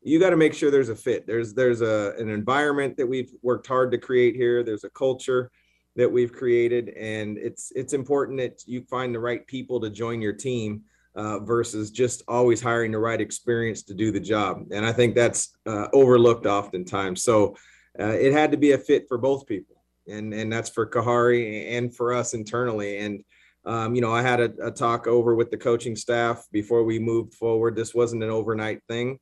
you 0.01 0.19
got 0.19 0.31
to 0.31 0.39
make 0.39 0.55
sure 0.55 0.71
there's 0.71 0.89
a 0.89 0.97
fit. 0.97 1.27
There's 1.27 1.53
there's 1.53 1.83
a 1.83 2.15
an 2.19 2.31
environment 2.31 2.97
that 2.97 3.07
we've 3.07 3.33
worked 3.43 3.67
hard 3.67 3.93
to 3.93 3.99
create 3.99 4.35
here. 4.35 4.63
There's 4.63 4.85
a 4.85 4.91
culture 4.91 5.51
that 5.95 6.11
we've 6.11 6.33
created, 6.33 6.89
and 6.89 7.37
it's 7.37 7.71
it's 7.77 7.93
important 7.93 8.39
that 8.39 8.63
you 8.67 8.83
find 8.89 9.15
the 9.15 9.21
right 9.21 9.47
people 9.47 9.79
to 9.81 9.91
join 9.91 10.23
your 10.23 10.33
team 10.33 10.85
uh, 11.15 11.39
versus 11.41 11.91
just 11.91 12.23
always 12.27 12.61
hiring 12.61 12.93
the 12.93 12.99
right 12.99 13.21
experience 13.21 13.83
to 13.85 13.95
do 13.95 14.11
the 14.11 14.21
job. 14.21 14.67
And 14.73 14.85
I 14.85 14.93
think 14.93 15.15
that's 15.15 15.57
uh, 15.67 15.89
overlooked 15.93 16.47
oftentimes. 16.47 17.23
So 17.23 17.57
uh, 17.99 18.07
it 18.07 18.33
had 18.33 18.51
to 18.51 18.57
be 18.57 18.73
a 18.73 18.79
fit 18.79 19.07
for 19.09 19.19
both 19.19 19.47
people, 19.47 19.77
and 20.09 20.35
and 20.35 20.53
that's 20.53 20.71
for 20.71 20.89
Khari 20.89 21.73
and 21.73 21.95
for 21.95 22.13
us 22.13 22.35
internally. 22.35 22.99
And 22.99 23.25
um, 23.67 23.95
you 23.95 24.01
know, 24.01 24.13
I 24.13 24.23
had 24.23 24.41
a, 24.41 24.67
a, 24.67 24.71
talk 24.71 25.07
over 25.07 25.35
with 25.35 25.51
the 25.51 25.57
coaching 25.57 25.97
staff 25.97 26.47
before 26.53 26.85
we 26.85 26.99
moved 26.99 27.35
forward. 27.35 27.75
This 27.75 27.95
wasn't 27.95 28.23
an 28.23 28.31
overnight 28.31 28.83
thing. 28.89 29.19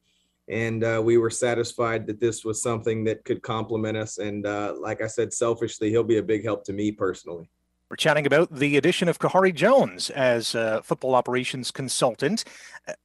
And 0.49 0.83
uh, 0.83 1.01
we 1.05 1.17
were 1.17 1.31
satisfied 1.31 2.07
that 2.09 2.19
this 2.19 2.45
was 2.45 2.61
something 2.61 3.05
that 3.05 3.25
could 3.25 3.43
complement 3.43 3.97
us. 3.97 4.19
And 4.19 4.45
uh, 4.45 4.75
like 4.81 5.01
I 5.01 5.07
said, 5.07 5.33
selfishly, 5.33 5.91
he'll 5.91 6.03
be 6.03 6.19
a 6.19 6.23
big 6.23 6.45
help 6.45 6.65
to 6.65 6.73
me 6.73 6.91
personally. 6.91 7.49
We're 7.93 7.97
chatting 7.97 8.25
about 8.25 8.51
the 8.51 8.79
addition 8.79 9.11
of 9.11 9.19
Khari 9.19 9.55
Jones 9.55 10.09
as 10.09 10.55
a 10.55 10.81
football 10.83 11.15
operations 11.15 11.71
consultant. 11.71 12.43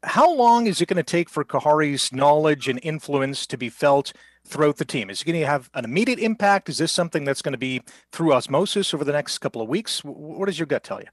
How 0.03 0.33
long 0.33 0.65
is 0.65 0.79
it 0.79 0.87
going 0.87 0.95
to 0.95 1.03
take 1.03 1.29
for 1.29 1.43
Khari's 1.43 2.13
knowledge 2.13 2.69
and 2.69 2.79
influence 2.81 3.45
to 3.47 3.57
be 3.57 3.67
felt 3.67 4.13
throughout 4.45 4.77
the 4.77 4.85
team? 4.85 5.09
Is 5.09 5.21
it 5.21 5.25
going 5.25 5.41
to 5.41 5.45
have 5.45 5.69
an 5.73 5.83
immediate 5.83 6.19
impact? 6.19 6.69
Is 6.69 6.77
this 6.77 6.93
something 6.93 7.25
that's 7.25 7.41
going 7.41 7.51
to 7.51 7.57
be 7.57 7.81
through 8.13 8.31
osmosis 8.31 8.93
over 8.93 9.03
the 9.03 9.11
next 9.11 9.39
couple 9.39 9.61
of 9.61 9.67
weeks? 9.67 10.05
What 10.05 10.45
does 10.45 10.57
your 10.57 10.67
gut 10.67 10.85
tell 10.85 11.01
you? 11.01 11.07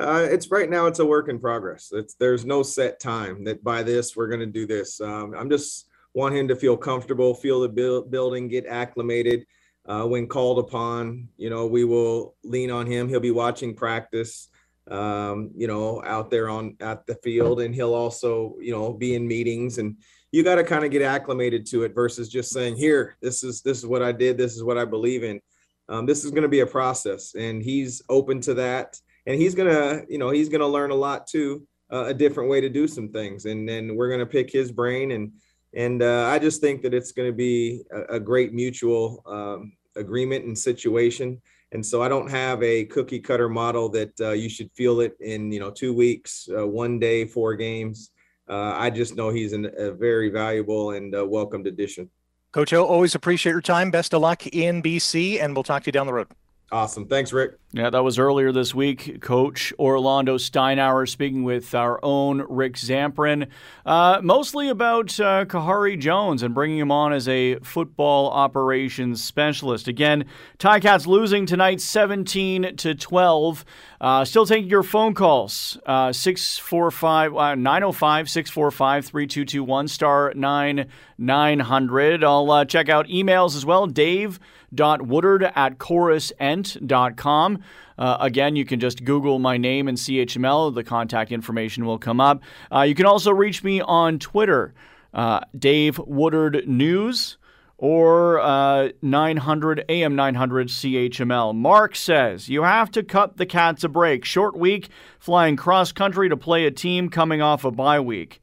Uh, 0.00 0.26
it's 0.30 0.50
right 0.50 0.70
now. 0.70 0.86
It's 0.86 1.00
a 1.00 1.04
work 1.04 1.28
in 1.28 1.38
progress. 1.38 1.90
It's 1.92 2.14
there's 2.14 2.46
no 2.46 2.62
set 2.62 2.98
time 3.00 3.44
that 3.44 3.62
by 3.62 3.82
this 3.82 4.16
we're 4.16 4.28
going 4.28 4.40
to 4.40 4.46
do 4.46 4.66
this. 4.66 4.98
Um, 4.98 5.34
I'm 5.36 5.50
just 5.50 5.88
want 6.14 6.34
him 6.34 6.48
to 6.48 6.56
feel 6.56 6.78
comfortable, 6.78 7.34
feel 7.34 7.60
the 7.60 7.68
build, 7.68 8.10
building, 8.10 8.48
get 8.48 8.64
acclimated 8.64 9.44
uh, 9.86 10.04
when 10.04 10.26
called 10.26 10.58
upon. 10.58 11.28
You 11.36 11.50
know, 11.50 11.66
we 11.66 11.84
will 11.84 12.34
lean 12.44 12.70
on 12.70 12.86
him. 12.86 13.08
He'll 13.08 13.20
be 13.20 13.30
watching 13.30 13.74
practice, 13.74 14.48
um, 14.90 15.50
you 15.54 15.66
know, 15.66 16.02
out 16.04 16.30
there 16.30 16.48
on 16.48 16.76
at 16.80 17.06
the 17.06 17.14
field, 17.16 17.60
and 17.60 17.74
he'll 17.74 17.94
also, 17.94 18.56
you 18.60 18.72
know, 18.72 18.92
be 18.92 19.14
in 19.14 19.26
meetings. 19.26 19.78
And 19.78 19.96
you 20.30 20.42
got 20.42 20.56
to 20.56 20.64
kind 20.64 20.84
of 20.84 20.90
get 20.90 21.02
acclimated 21.02 21.66
to 21.66 21.84
it 21.84 21.94
versus 21.94 22.28
just 22.28 22.50
saying, 22.50 22.76
"Here, 22.76 23.16
this 23.20 23.42
is 23.42 23.62
this 23.62 23.78
is 23.78 23.86
what 23.86 24.02
I 24.02 24.12
did. 24.12 24.38
This 24.38 24.54
is 24.54 24.64
what 24.64 24.78
I 24.78 24.84
believe 24.84 25.24
in." 25.24 25.40
Um, 25.88 26.06
this 26.06 26.24
is 26.24 26.30
going 26.30 26.42
to 26.42 26.48
be 26.48 26.60
a 26.60 26.66
process, 26.66 27.34
and 27.34 27.62
he's 27.62 28.02
open 28.08 28.40
to 28.42 28.54
that, 28.54 28.98
and 29.26 29.40
he's 29.40 29.54
gonna, 29.54 30.02
you 30.08 30.18
know, 30.18 30.30
he's 30.30 30.48
gonna 30.48 30.66
learn 30.66 30.90
a 30.90 30.94
lot 30.94 31.26
too, 31.26 31.66
uh, 31.92 32.04
a 32.06 32.14
different 32.14 32.48
way 32.48 32.60
to 32.60 32.68
do 32.68 32.86
some 32.86 33.08
things, 33.08 33.44
and 33.46 33.68
then 33.68 33.96
we're 33.96 34.10
gonna 34.10 34.24
pick 34.26 34.50
his 34.50 34.72
brain 34.72 35.10
and 35.10 35.32
and 35.74 36.02
uh, 36.02 36.26
I 36.26 36.38
just 36.38 36.60
think 36.60 36.82
that 36.82 36.94
it's 36.94 37.12
going 37.12 37.28
to 37.28 37.36
be 37.36 37.82
a, 37.90 38.16
a 38.16 38.20
great 38.20 38.52
mutual 38.52 39.22
um, 39.26 39.72
agreement 39.96 40.44
and 40.44 40.58
situation. 40.58 41.40
And 41.72 41.84
so 41.84 42.02
I 42.02 42.08
don't 42.08 42.30
have 42.30 42.62
a 42.62 42.84
cookie 42.84 43.20
cutter 43.20 43.48
model 43.48 43.88
that 43.90 44.12
uh, 44.20 44.32
you 44.32 44.50
should 44.50 44.70
feel 44.74 45.00
it 45.00 45.16
in, 45.20 45.50
you 45.50 45.58
know, 45.58 45.70
two 45.70 45.94
weeks, 45.94 46.48
uh, 46.54 46.66
one 46.66 46.98
day, 46.98 47.24
four 47.24 47.54
games. 47.54 48.10
Uh, 48.48 48.74
I 48.76 48.90
just 48.90 49.16
know 49.16 49.30
he's 49.30 49.54
an, 49.54 49.70
a 49.78 49.92
very 49.92 50.28
valuable 50.28 50.90
and 50.90 51.14
uh, 51.14 51.24
welcomed 51.24 51.66
addition. 51.66 52.10
Coach 52.52 52.74
O, 52.74 52.84
always 52.84 53.14
appreciate 53.14 53.52
your 53.52 53.62
time. 53.62 53.90
Best 53.90 54.12
of 54.12 54.20
luck 54.20 54.46
in 54.46 54.82
BC, 54.82 55.42
and 55.42 55.56
we'll 55.56 55.62
talk 55.62 55.84
to 55.84 55.88
you 55.88 55.92
down 55.92 56.06
the 56.06 56.12
road. 56.12 56.28
Awesome. 56.72 57.06
Thanks, 57.06 57.34
Rick. 57.34 57.58
Yeah, 57.74 57.90
that 57.90 58.02
was 58.02 58.18
earlier 58.18 58.50
this 58.50 58.74
week. 58.74 59.20
Coach 59.20 59.74
Orlando 59.78 60.38
Steinauer 60.38 61.06
speaking 61.06 61.42
with 61.42 61.74
our 61.74 61.98
own 62.02 62.44
Rick 62.48 62.74
Zamperin, 62.74 63.48
uh, 63.84 64.20
mostly 64.22 64.68
about 64.68 65.18
uh, 65.20 65.44
Khari 65.44 65.98
Jones 65.98 66.42
and 66.42 66.54
bringing 66.54 66.78
him 66.78 66.90
on 66.90 67.12
as 67.12 67.28
a 67.28 67.56
football 67.60 68.30
operations 68.30 69.22
specialist. 69.22 69.86
Again, 69.86 70.24
Ticats 70.58 71.06
losing 71.06 71.44
tonight 71.44 71.82
17 71.82 72.76
to 72.76 72.94
12. 72.94 73.64
Uh, 74.00 74.24
still 74.24 74.44
taking 74.44 74.68
your 74.68 74.82
phone 74.82 75.14
calls. 75.14 75.78
Uh, 75.86 76.12
645 76.12 77.36
uh, 77.36 77.54
905 77.54 78.28
645 78.30 79.06
3221 79.06 79.88
star 79.88 80.32
9 80.34 80.86
900. 81.22 82.22
I'll 82.22 82.50
uh, 82.50 82.64
check 82.64 82.88
out 82.88 83.06
emails 83.06 83.56
as 83.56 83.64
well. 83.64 83.86
Dave 83.86 84.38
woodard 84.72 85.44
at 85.54 85.78
corusent.com. 85.78 87.58
Uh, 87.98 88.16
again, 88.20 88.56
you 88.56 88.64
can 88.64 88.80
just 88.80 89.04
Google 89.04 89.38
my 89.38 89.56
name 89.56 89.88
and 89.88 89.96
CHML. 89.96 90.74
The 90.74 90.84
contact 90.84 91.30
information 91.30 91.84
will 91.86 91.98
come 91.98 92.20
up. 92.20 92.42
Uh, 92.70 92.80
you 92.82 92.94
can 92.94 93.06
also 93.06 93.30
reach 93.32 93.62
me 93.62 93.80
on 93.80 94.18
Twitter, 94.18 94.74
uh, 95.14 95.40
Dave 95.56 95.98
Woodard 95.98 96.66
News 96.66 97.38
or 97.82 98.38
uh, 98.40 98.90
900 99.02 99.84
AM 99.88 100.14
900 100.14 100.68
CHML. 100.68 101.54
Mark 101.54 101.96
says 101.96 102.48
you 102.48 102.62
have 102.62 102.90
to 102.92 103.02
cut 103.02 103.36
the 103.36 103.46
Cats 103.46 103.82
a 103.82 103.88
break. 103.88 104.24
Short 104.24 104.56
week, 104.56 104.88
flying 105.18 105.56
cross 105.56 105.90
country 105.90 106.28
to 106.28 106.36
play 106.36 106.64
a 106.64 106.70
team 106.70 107.08
coming 107.08 107.42
off 107.42 107.64
a 107.64 107.70
bye 107.70 108.00
week. 108.00 108.41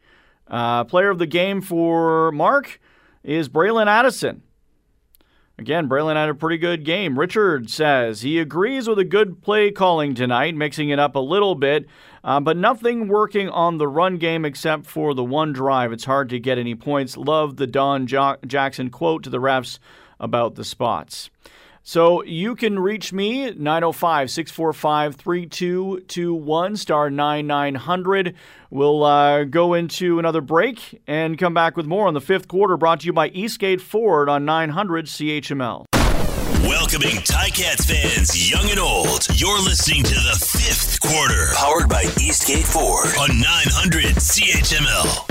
Uh, 0.50 0.84
player 0.84 1.10
of 1.10 1.20
the 1.20 1.28
game 1.28 1.62
for 1.62 2.32
Mark 2.32 2.80
is 3.24 3.50
Bralon 3.50 3.88
Addison. 3.88 4.42
Again, 5.60 5.90
Bralon 5.90 6.16
had 6.16 6.30
a 6.30 6.34
pretty 6.34 6.58
good 6.58 6.86
game. 6.86 7.20
Richard 7.20 7.70
says 7.70 8.22
he 8.22 8.40
agrees 8.40 8.88
with 8.88 8.98
a 8.98 9.04
good 9.04 9.42
play 9.42 9.72
calling 9.72 10.16
tonight, 10.16 10.56
mixing 10.56 10.88
it 10.88 11.00
up 11.00 11.16
a 11.16 11.20
little 11.20 11.54
bit, 11.54 11.86
uh, 12.24 12.40
but 12.40 12.56
nothing 12.56 13.10
working 13.10 13.50
on 13.50 13.78
the 13.78 13.88
run 13.88 14.16
game 14.18 14.46
except 14.46 14.86
for 14.86 15.14
the 15.14 15.24
one 15.24 15.52
drive. 15.52 15.92
It's 15.92 16.06
hard 16.06 16.30
to 16.30 16.40
get 16.40 16.58
any 16.58 16.76
points. 16.76 17.18
Love 17.18 17.58
the 17.58 17.68
Don 17.68 18.08
jo- 18.08 18.38
Jackson 18.48 18.90
quote 18.90 19.22
to 19.24 19.30
the 19.30 19.40
refs 19.40 19.80
about 20.18 20.56
the 20.56 20.64
spots. 20.64 21.30
So 21.90 22.24
you 22.24 22.56
can 22.56 22.78
reach 22.78 23.12
me 23.12 23.50
905 23.50 24.30
645 24.30 25.16
3221 25.16 26.78
star 26.78 27.10
9900. 27.10 28.36
We'll 28.70 29.04
uh, 29.04 29.46
go 29.46 29.74
into 29.74 30.20
another 30.20 30.42
break 30.42 31.02
and 31.08 31.36
come 31.36 31.56
back 31.56 31.76
with 31.76 31.88
more 31.88 32.06
on 32.06 32.14
the 32.14 32.22
fifth 32.22 32.48
quarter 32.48 32.78
brought 32.78 33.00
to 33.00 33.08
you 33.08 33.14
by 33.14 33.30
Eastgate 33.30 33.82
Ford 33.82 34.30
on 34.30 34.46
900 34.46 35.08
CHML. 35.08 35.86
Welcoming 36.62 37.16
Ticats 37.26 37.88
fans, 37.88 38.52
young 38.52 38.70
and 38.70 38.80
old. 38.80 39.28
You're 39.34 39.58
listening 39.58 40.04
to 40.04 40.14
the 40.14 40.38
fifth 40.46 41.00
quarter, 41.00 41.48
powered 41.56 41.90
by 41.90 42.04
Eastgate 42.22 42.66
Ford 42.66 43.08
on 43.20 43.30
900 43.40 44.14
CHML. 44.14 45.26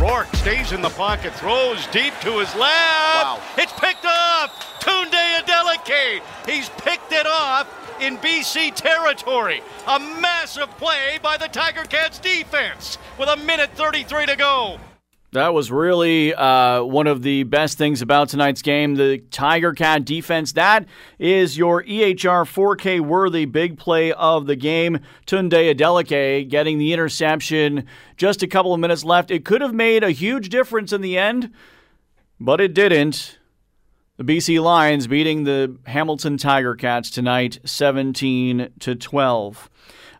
Rourke 0.00 0.34
stays 0.36 0.72
in 0.72 0.80
the 0.80 0.90
pocket, 0.90 1.34
throws 1.34 1.86
deep 1.88 2.14
to 2.20 2.38
his 2.38 2.54
left. 2.54 2.56
Wow. 2.56 3.42
It's 3.58 3.72
picked 3.72 4.06
off. 4.06 4.80
Tunde 4.80 5.44
Adeleke. 5.88 6.22
He's 6.46 6.68
picked 6.70 7.12
it 7.12 7.26
off 7.26 7.68
in 8.00 8.16
BC 8.18 8.74
territory. 8.74 9.62
A 9.86 9.98
massive 9.98 10.70
play 10.72 11.18
by 11.22 11.36
the 11.36 11.48
Tiger 11.48 11.84
Cats 11.84 12.18
defense 12.18 12.98
with 13.18 13.28
a 13.28 13.36
minute 13.36 13.70
33 13.74 14.26
to 14.26 14.36
go. 14.36 14.78
That 15.32 15.52
was 15.52 15.70
really 15.70 16.32
uh, 16.32 16.82
one 16.84 17.06
of 17.06 17.20
the 17.20 17.42
best 17.42 17.76
things 17.76 18.00
about 18.00 18.30
tonight's 18.30 18.62
game. 18.62 18.94
The 18.94 19.18
Tiger 19.30 19.74
Cat 19.74 20.06
defense. 20.06 20.52
That 20.52 20.86
is 21.18 21.58
your 21.58 21.82
EHR 21.82 22.46
4K 22.46 23.00
worthy 23.00 23.44
big 23.44 23.76
play 23.76 24.10
of 24.12 24.46
the 24.46 24.56
game. 24.56 25.00
Tunde 25.26 25.74
Adeleke 25.74 26.48
getting 26.48 26.78
the 26.78 26.94
interception. 26.94 27.84
Just 28.16 28.42
a 28.42 28.46
couple 28.46 28.72
of 28.72 28.80
minutes 28.80 29.04
left. 29.04 29.30
It 29.30 29.44
could 29.44 29.60
have 29.60 29.74
made 29.74 30.02
a 30.02 30.12
huge 30.12 30.48
difference 30.48 30.94
in 30.94 31.02
the 31.02 31.18
end, 31.18 31.52
but 32.40 32.58
it 32.58 32.72
didn't. 32.72 33.37
The 34.18 34.24
BC 34.24 34.60
Lions 34.60 35.06
beating 35.06 35.44
the 35.44 35.76
Hamilton 35.86 36.38
Tiger 36.38 36.74
Cats 36.74 37.08
tonight, 37.08 37.60
17 37.64 38.68
to 38.80 38.96
12. 38.96 39.70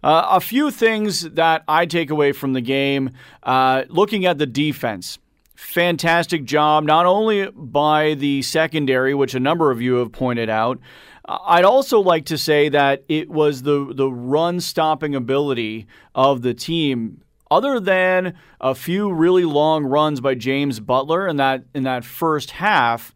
Uh, 0.05 0.27
a 0.31 0.41
few 0.41 0.71
things 0.71 1.23
that 1.23 1.65
I 1.67 1.85
take 1.85 2.09
away 2.09 2.31
from 2.31 2.53
the 2.53 2.61
game 2.61 3.11
uh, 3.43 3.83
looking 3.89 4.25
at 4.25 4.39
the 4.39 4.47
defense. 4.47 5.19
Fantastic 5.57 6.45
job, 6.45 6.85
not 6.85 7.07
only 7.07 7.51
by 7.51 8.15
the 8.15 8.41
secondary, 8.43 9.15
which 9.15 9.35
a 9.35 9.41
number 9.41 9.73
of 9.73 9.83
you 9.83 9.97
have 9.97 10.13
pointed 10.13 10.49
out. 10.49 10.79
Uh, 11.25 11.39
I'd 11.47 11.65
also 11.65 11.99
like 11.99 12.27
to 12.27 12.39
say 12.39 12.69
that 12.69 13.03
it 13.09 13.29
was 13.29 13.63
the, 13.63 13.93
the 13.93 14.09
run 14.09 14.61
stopping 14.61 15.17
ability 15.17 15.89
of 16.15 16.43
the 16.43 16.55
team 16.55 17.23
other 17.51 17.81
than 17.81 18.35
a 18.61 18.77
few 18.77 19.13
really 19.13 19.45
long 19.45 19.85
runs 19.85 20.21
by 20.21 20.37
James 20.37 20.79
Butler 20.79 21.27
in 21.27 21.37
that 21.39 21.65
in 21.75 21.83
that 21.83 22.05
first 22.05 22.53
half, 22.53 23.13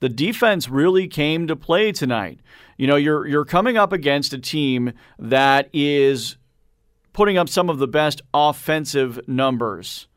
the 0.00 0.08
defense 0.08 0.68
really 0.68 1.06
came 1.06 1.46
to 1.46 1.56
play 1.56 1.92
tonight. 1.92 2.40
You 2.76 2.86
know, 2.86 2.96
you're 2.96 3.26
you're 3.26 3.44
coming 3.44 3.76
up 3.76 3.92
against 3.92 4.32
a 4.32 4.38
team 4.38 4.92
that 5.18 5.68
is 5.72 6.36
putting 7.12 7.36
up 7.36 7.48
some 7.48 7.68
of 7.68 7.78
the 7.78 7.88
best 7.88 8.22
offensive 8.32 9.20
numbers 9.28 10.08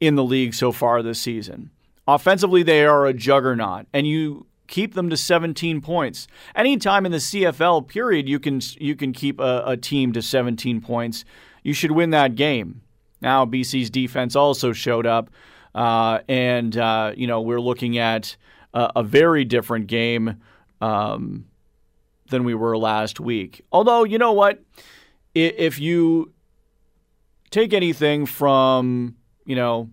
in 0.00 0.16
the 0.16 0.24
league 0.24 0.54
so 0.54 0.72
far 0.72 1.02
this 1.02 1.20
season. 1.20 1.70
Offensively, 2.08 2.64
they 2.64 2.84
are 2.84 3.06
a 3.06 3.14
juggernaut, 3.14 3.86
and 3.92 4.06
you 4.06 4.46
keep 4.66 4.94
them 4.94 5.10
to 5.10 5.16
17 5.16 5.80
points. 5.80 6.26
Anytime 6.56 7.06
in 7.06 7.12
the 7.12 7.18
CFL 7.18 7.86
period, 7.86 8.28
you 8.28 8.40
can 8.40 8.60
you 8.80 8.96
can 8.96 9.12
keep 9.12 9.38
a, 9.38 9.62
a 9.64 9.76
team 9.76 10.12
to 10.14 10.22
17 10.22 10.80
points. 10.80 11.24
You 11.62 11.72
should 11.72 11.92
win 11.92 12.10
that 12.10 12.34
game. 12.34 12.82
Now, 13.20 13.46
BC's 13.46 13.88
defense 13.90 14.34
also 14.34 14.72
showed 14.72 15.06
up, 15.06 15.30
uh, 15.76 16.18
and 16.28 16.76
uh, 16.76 17.12
you 17.16 17.28
know 17.28 17.40
we're 17.40 17.60
looking 17.60 17.98
at 17.98 18.36
a, 18.74 19.02
very 19.02 19.44
different 19.44 19.86
game 19.86 20.40
um, 20.80 21.46
than 22.30 22.44
we 22.44 22.54
were 22.54 22.76
last 22.76 23.20
week. 23.20 23.64
Although 23.70 24.04
you 24.04 24.18
know 24.18 24.32
what, 24.32 24.62
if 25.34 25.78
you 25.78 26.32
take 27.50 27.72
anything 27.72 28.26
from 28.26 29.16
you 29.44 29.56
know. 29.56 29.90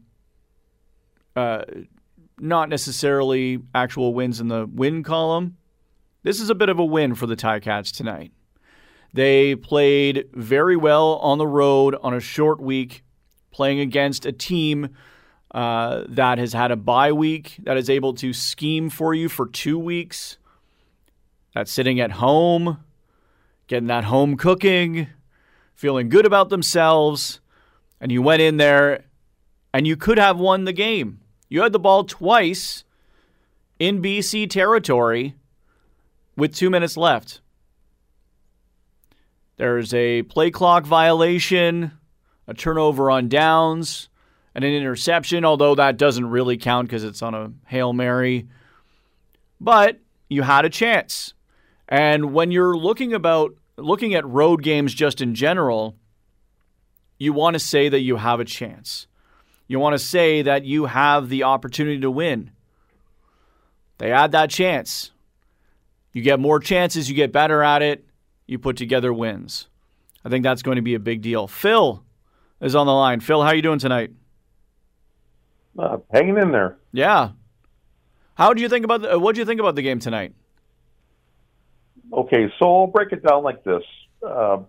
Uh, 1.35 1.63
not 2.41 2.69
necessarily 2.69 3.59
actual 3.75 4.13
wins 4.13 4.39
in 4.39 4.47
the 4.47 4.65
win 4.65 5.03
column. 5.03 5.57
This 6.23 6.39
is 6.39 6.49
a 6.49 6.55
bit 6.55 6.69
of 6.69 6.79
a 6.79 6.85
win 6.85 7.15
for 7.15 7.27
the 7.27 7.35
Ticats 7.35 7.95
tonight. 7.95 8.31
They 9.13 9.55
played 9.55 10.29
very 10.33 10.75
well 10.75 11.15
on 11.17 11.37
the 11.37 11.47
road 11.47 11.95
on 12.01 12.13
a 12.13 12.19
short 12.19 12.61
week, 12.61 13.03
playing 13.51 13.79
against 13.79 14.25
a 14.25 14.31
team 14.31 14.89
uh, 15.51 16.03
that 16.09 16.37
has 16.37 16.53
had 16.53 16.71
a 16.71 16.75
bye 16.75 17.11
week, 17.11 17.57
that 17.63 17.77
is 17.77 17.89
able 17.89 18.13
to 18.15 18.33
scheme 18.33 18.89
for 18.89 19.13
you 19.13 19.29
for 19.29 19.47
two 19.47 19.79
weeks, 19.79 20.37
that's 21.53 21.71
sitting 21.71 21.99
at 21.99 22.11
home, 22.11 22.83
getting 23.67 23.87
that 23.87 24.03
home 24.05 24.37
cooking, 24.37 25.07
feeling 25.73 26.09
good 26.09 26.25
about 26.25 26.49
themselves, 26.49 27.39
and 27.99 28.11
you 28.11 28.21
went 28.21 28.41
in 28.41 28.57
there 28.57 29.05
and 29.73 29.87
you 29.87 29.95
could 29.95 30.17
have 30.17 30.37
won 30.37 30.65
the 30.65 30.73
game. 30.73 31.19
You 31.47 31.61
had 31.61 31.73
the 31.73 31.79
ball 31.79 32.03
twice 32.03 32.83
in 33.79 34.01
BC 34.01 34.49
territory 34.49 35.35
with 36.35 36.55
two 36.55 36.69
minutes 36.69 36.97
left. 36.97 37.41
There's 39.57 39.93
a 39.93 40.23
play 40.23 40.51
clock 40.51 40.85
violation, 40.85 41.91
a 42.47 42.53
turnover 42.53 43.11
on 43.11 43.27
downs, 43.27 44.09
and 44.55 44.63
an 44.63 44.73
interception, 44.73 45.45
although 45.45 45.75
that 45.75 45.97
doesn't 45.97 46.25
really 46.29 46.57
count 46.57 46.87
because 46.87 47.03
it's 47.03 47.21
on 47.21 47.33
a 47.33 47.51
Hail 47.67 47.93
Mary. 47.93 48.47
But 49.59 49.99
you 50.29 50.41
had 50.41 50.65
a 50.65 50.69
chance. 50.69 51.33
And 51.87 52.33
when 52.33 52.51
you're 52.51 52.77
looking 52.77 53.13
about 53.13 53.55
looking 53.77 54.13
at 54.13 54.25
road 54.25 54.61
games 54.63 54.93
just 54.93 55.21
in 55.21 55.35
general, 55.35 55.95
you 57.17 57.33
want 57.33 57.55
to 57.55 57.59
say 57.59 57.89
that 57.89 58.01
you 58.01 58.17
have 58.17 58.39
a 58.39 58.45
chance. 58.45 59.07
You 59.67 59.79
want 59.79 59.93
to 59.93 59.99
say 59.99 60.41
that 60.41 60.65
you 60.65 60.85
have 60.85 61.29
the 61.29 61.43
opportunity 61.43 61.99
to 62.01 62.11
win. 62.11 62.51
They 63.97 64.09
had 64.09 64.31
that 64.31 64.49
chance. 64.49 65.11
You 66.13 66.21
get 66.21 66.39
more 66.39 66.59
chances, 66.59 67.09
you 67.09 67.15
get 67.15 67.31
better 67.31 67.61
at 67.61 67.81
it, 67.81 68.05
you 68.47 68.57
put 68.57 68.77
together 68.77 69.13
wins. 69.13 69.67
I 70.25 70.29
think 70.29 70.43
that's 70.43 70.63
going 70.63 70.77
to 70.77 70.81
be 70.81 70.95
a 70.95 70.99
big 70.99 71.21
deal. 71.21 71.47
Phil 71.47 72.03
is 72.61 72.75
on 72.75 72.87
the 72.87 72.93
line. 72.93 73.19
Phil, 73.19 73.41
how 73.41 73.49
are 73.49 73.55
you 73.55 73.61
doing 73.61 73.79
tonight? 73.79 74.11
Uh, 75.77 75.97
hanging 76.11 76.37
in 76.37 76.51
there. 76.51 76.77
Yeah. 76.91 77.29
How 78.35 78.53
do 78.53 78.61
you 78.61 78.69
think 78.69 78.85
about 78.85 79.01
the, 79.01 79.19
what 79.19 79.35
do 79.35 79.41
you 79.41 79.45
think 79.45 79.59
about 79.59 79.75
the 79.75 79.81
game 79.81 79.99
tonight? 79.99 80.33
Okay, 82.11 82.51
so 82.57 82.79
I'll 82.79 82.87
break 82.87 83.11
it 83.11 83.23
down 83.23 83.43
like 83.43 83.63
this. 83.63 83.83
Uh, 84.25 84.59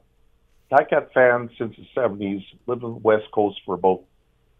Ticat 0.70 1.12
fans 1.12 1.50
since 1.58 1.74
the 1.76 1.86
70s, 2.00 2.44
lived 2.66 2.84
on 2.84 2.92
the 2.92 2.98
West 2.98 3.26
Coast 3.32 3.60
for 3.64 3.74
about 3.74 4.02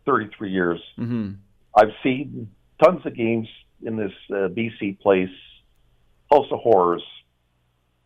33 0.07 0.51
years. 0.51 0.81
Mm-hmm. 0.99 1.33
I've 1.75 1.93
seen 2.03 2.51
tons 2.83 3.05
of 3.05 3.15
games 3.15 3.49
in 3.83 3.97
this 3.97 4.13
uh, 4.31 4.49
BC 4.49 4.99
place, 5.01 5.29
House 6.31 6.47
of 6.51 6.59
Horrors. 6.61 7.03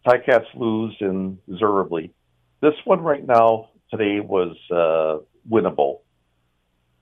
Ticats 0.07 0.47
lose 0.55 0.95
and 1.01 1.39
deservedly. 1.49 2.13
This 2.61 2.75
one 2.85 3.01
right 3.01 3.27
now 3.27 3.71
today 3.91 4.21
was 4.21 4.57
uh, 4.71 5.25
winnable, 5.51 6.01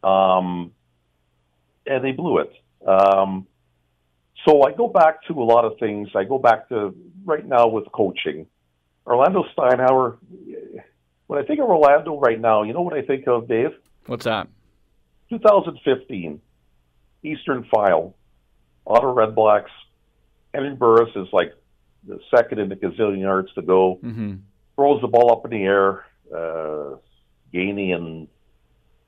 um, 0.04 0.72
and 1.86 2.04
they 2.04 2.12
blew 2.12 2.38
it. 2.38 2.52
Um, 2.86 3.46
so 4.46 4.62
I 4.62 4.72
go 4.72 4.88
back 4.88 5.24
to 5.28 5.34
a 5.34 5.44
lot 5.44 5.64
of 5.64 5.78
things. 5.78 6.08
I 6.14 6.24
go 6.24 6.38
back 6.38 6.68
to 6.70 6.94
right 7.24 7.46
now 7.46 7.68
with 7.68 7.90
coaching. 7.92 8.46
Orlando 9.06 9.44
Steinauer. 9.56 10.18
When 11.26 11.42
I 11.42 11.46
think 11.46 11.60
of 11.60 11.66
Orlando 11.66 12.18
right 12.18 12.40
now, 12.40 12.62
you 12.62 12.72
know 12.72 12.82
what 12.82 12.94
I 12.94 13.02
think 13.02 13.26
of, 13.26 13.48
Dave? 13.48 13.70
What's 14.06 14.24
that? 14.24 14.48
2015, 15.30 16.40
Eastern 17.22 17.66
Final, 17.74 18.16
Ottawa 18.86 19.12
Red 19.12 19.34
Blacks. 19.34 19.70
Henry 20.52 20.74
Burris 20.74 21.10
is 21.16 21.28
like 21.32 21.54
the 22.06 22.18
second 22.34 22.58
in 22.58 22.68
the 22.68 22.76
gazillion 22.76 23.20
yards 23.20 23.52
to 23.54 23.62
go. 23.62 23.98
Mm-hmm. 24.02 24.34
Throws 24.76 25.00
the 25.00 25.08
ball 25.08 25.32
up 25.32 25.44
in 25.44 25.50
the 25.52 25.64
air. 25.64 26.04
Uh, 26.34 26.96
Gainey 27.54 27.94
and 27.94 28.28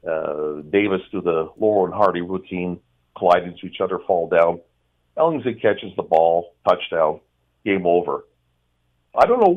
uh, 0.08 0.62
Davis 0.70 1.00
do 1.10 1.20
the 1.20 1.50
Laurel 1.56 1.86
and 1.86 1.94
Hardy 1.94 2.20
routine, 2.20 2.80
collide 3.16 3.44
into 3.44 3.66
each 3.66 3.80
other, 3.80 3.98
fall 4.06 4.28
down. 4.28 4.60
Ellingson 5.16 5.60
catches 5.60 5.94
the 5.96 6.02
ball, 6.02 6.54
touchdown, 6.68 7.20
game 7.64 7.86
over. 7.86 8.24
I 9.16 9.26
don't 9.26 9.40
know 9.40 9.54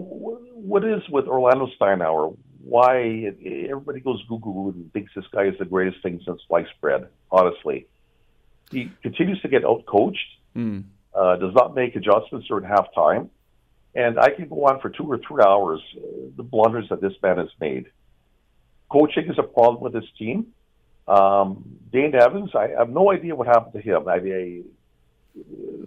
what 0.53 0.83
is 0.83 1.01
with 1.10 1.25
Orlando 1.25 1.67
Steinauer 1.79 2.36
why 2.67 3.31
everybody 3.69 4.01
goes 4.01 4.21
Google 4.27 4.69
and 4.69 4.91
thinks 4.91 5.12
this 5.15 5.25
guy 5.31 5.45
is 5.45 5.55
the 5.57 5.65
greatest 5.65 6.03
thing 6.03 6.21
since 6.25 6.41
sliced 6.47 6.79
bread. 6.81 7.07
Honestly, 7.31 7.88
he 8.71 8.91
continues 9.01 9.41
to 9.41 9.47
get 9.47 9.63
outcoached. 9.63 10.15
Mm. 10.55 10.83
Uh, 11.13 11.36
does 11.38 11.53
not 11.55 11.73
make 11.73 11.95
adjustments 11.95 12.47
during 12.47 12.65
halftime, 12.65 13.29
and 13.95 14.19
I 14.19 14.29
can 14.29 14.47
go 14.49 14.65
on 14.65 14.79
for 14.81 14.89
two 14.89 15.05
or 15.05 15.17
three 15.17 15.43
hours. 15.43 15.81
Uh, 15.95 16.29
the 16.36 16.43
blunders 16.43 16.89
that 16.89 17.01
this 17.01 17.13
man 17.23 17.38
has 17.38 17.49
made. 17.60 17.86
Coaching 18.89 19.30
is 19.30 19.38
a 19.38 19.43
problem 19.43 19.82
with 19.82 19.93
this 19.93 20.10
team. 20.17 20.54
Um, 21.08 21.78
Dane 21.91 22.15
Evans, 22.15 22.52
I 22.56 22.69
have 22.78 22.89
no 22.89 23.12
idea 23.12 23.36
what 23.36 23.47
happened 23.47 23.73
to 23.73 23.82
him. 23.82 24.08
I, 24.08 24.15
I 24.15 24.62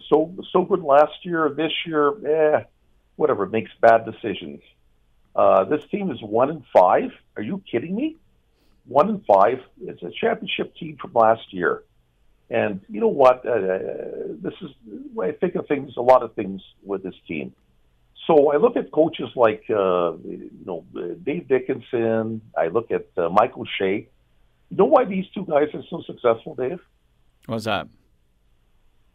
so 0.08 0.34
so 0.52 0.64
good 0.64 0.82
last 0.82 1.24
year. 1.24 1.52
This 1.54 1.72
year, 1.86 2.12
eh, 2.26 2.64
whatever. 3.16 3.46
Makes 3.46 3.72
bad 3.80 4.04
decisions. 4.04 4.60
Uh, 5.34 5.64
this 5.64 5.84
team 5.90 6.10
is 6.10 6.22
one 6.22 6.50
in 6.50 6.64
five. 6.72 7.10
Are 7.36 7.42
you 7.42 7.62
kidding 7.70 7.94
me? 7.94 8.16
One 8.86 9.08
in 9.08 9.20
five. 9.20 9.60
It's 9.82 10.02
a 10.02 10.10
championship 10.10 10.74
team 10.76 10.96
from 11.00 11.12
last 11.12 11.52
year. 11.52 11.82
And 12.48 12.80
you 12.88 13.00
know 13.00 13.08
what? 13.08 13.46
Uh, 13.46 13.78
this 14.42 14.54
is 14.60 14.70
I 15.20 15.32
think 15.32 15.54
of 15.54 15.66
things, 15.68 15.96
a 15.96 16.02
lot 16.02 16.22
of 16.22 16.34
things 16.34 16.62
with 16.82 17.02
this 17.02 17.14
team. 17.28 17.54
So 18.30 18.52
I 18.52 18.58
look 18.58 18.76
at 18.76 18.92
coaches 18.92 19.28
like 19.34 19.64
uh, 19.70 20.12
you 20.24 20.50
know 20.64 20.84
Dave 21.24 21.48
Dickenson. 21.48 22.40
I 22.56 22.68
look 22.68 22.92
at 22.92 23.08
uh, 23.16 23.28
Michael 23.28 23.66
Shea. 23.76 24.08
You 24.70 24.76
know 24.76 24.84
why 24.84 25.04
these 25.04 25.24
two 25.34 25.44
guys 25.44 25.66
are 25.74 25.82
so 25.90 26.00
successful, 26.06 26.54
Dave? 26.54 26.78
What's 27.46 27.64
that? 27.64 27.88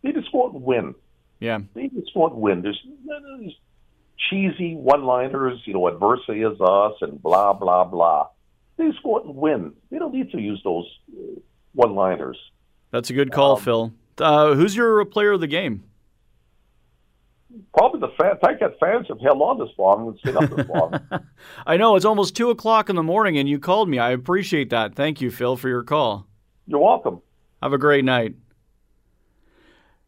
They 0.03 0.11
just 0.11 0.29
go 0.33 0.47
out 0.47 0.53
and 0.53 0.63
win. 0.63 0.95
Yeah. 1.39 1.59
They 1.73 1.87
just 1.87 2.13
go 2.13 2.25
out 2.25 2.33
and 2.33 2.41
win. 2.41 2.61
There's, 2.61 2.81
there's 3.05 3.53
cheesy 4.29 4.75
one-liners, 4.75 5.61
you 5.63 5.73
know, 5.73 5.87
adversity 5.87 6.41
is 6.41 6.59
us 6.59 6.93
and 6.99 7.21
blah 7.23 7.53
blah 7.53 7.85
blah. 7.85 8.27
They 8.75 8.87
just 8.87 9.01
go 9.01 9.15
out 9.15 9.25
and 9.25 9.35
win. 9.37 9.71
They 9.91 9.97
don't 9.97 10.13
need 10.13 10.31
to 10.31 10.41
use 10.41 10.59
those 10.65 10.85
uh, 11.17 11.39
one-liners. 11.73 12.37
That's 12.91 13.09
a 13.09 13.13
good 13.13 13.31
call, 13.31 13.55
um, 13.55 13.61
Phil. 13.61 13.93
Uh, 14.17 14.55
who's 14.55 14.75
your 14.75 15.05
player 15.05 15.31
of 15.31 15.39
the 15.39 15.47
game? 15.47 15.85
Probably 17.77 17.99
the 17.99 18.13
fan, 18.17 18.37
Ticat 18.43 18.79
fans 18.79 19.07
have 19.07 19.19
held 19.21 19.41
on 19.41 19.59
this 19.59 19.69
long 19.77 20.07
and 20.07 20.19
stayed 20.19 20.35
up 20.35 20.55
this 20.55 20.67
long. 20.67 20.99
I 21.67 21.77
know 21.77 21.95
it's 21.95 22.05
almost 22.05 22.35
two 22.35 22.49
o'clock 22.49 22.89
in 22.89 22.95
the 22.95 23.03
morning, 23.03 23.37
and 23.37 23.47
you 23.47 23.59
called 23.59 23.89
me. 23.89 23.99
I 23.99 24.11
appreciate 24.11 24.69
that. 24.71 24.95
Thank 24.95 25.21
you, 25.21 25.31
Phil, 25.31 25.55
for 25.57 25.69
your 25.69 25.83
call. 25.83 26.27
You're 26.67 26.79
welcome. 26.79 27.21
Have 27.61 27.73
a 27.73 27.77
great 27.77 28.03
night. 28.03 28.35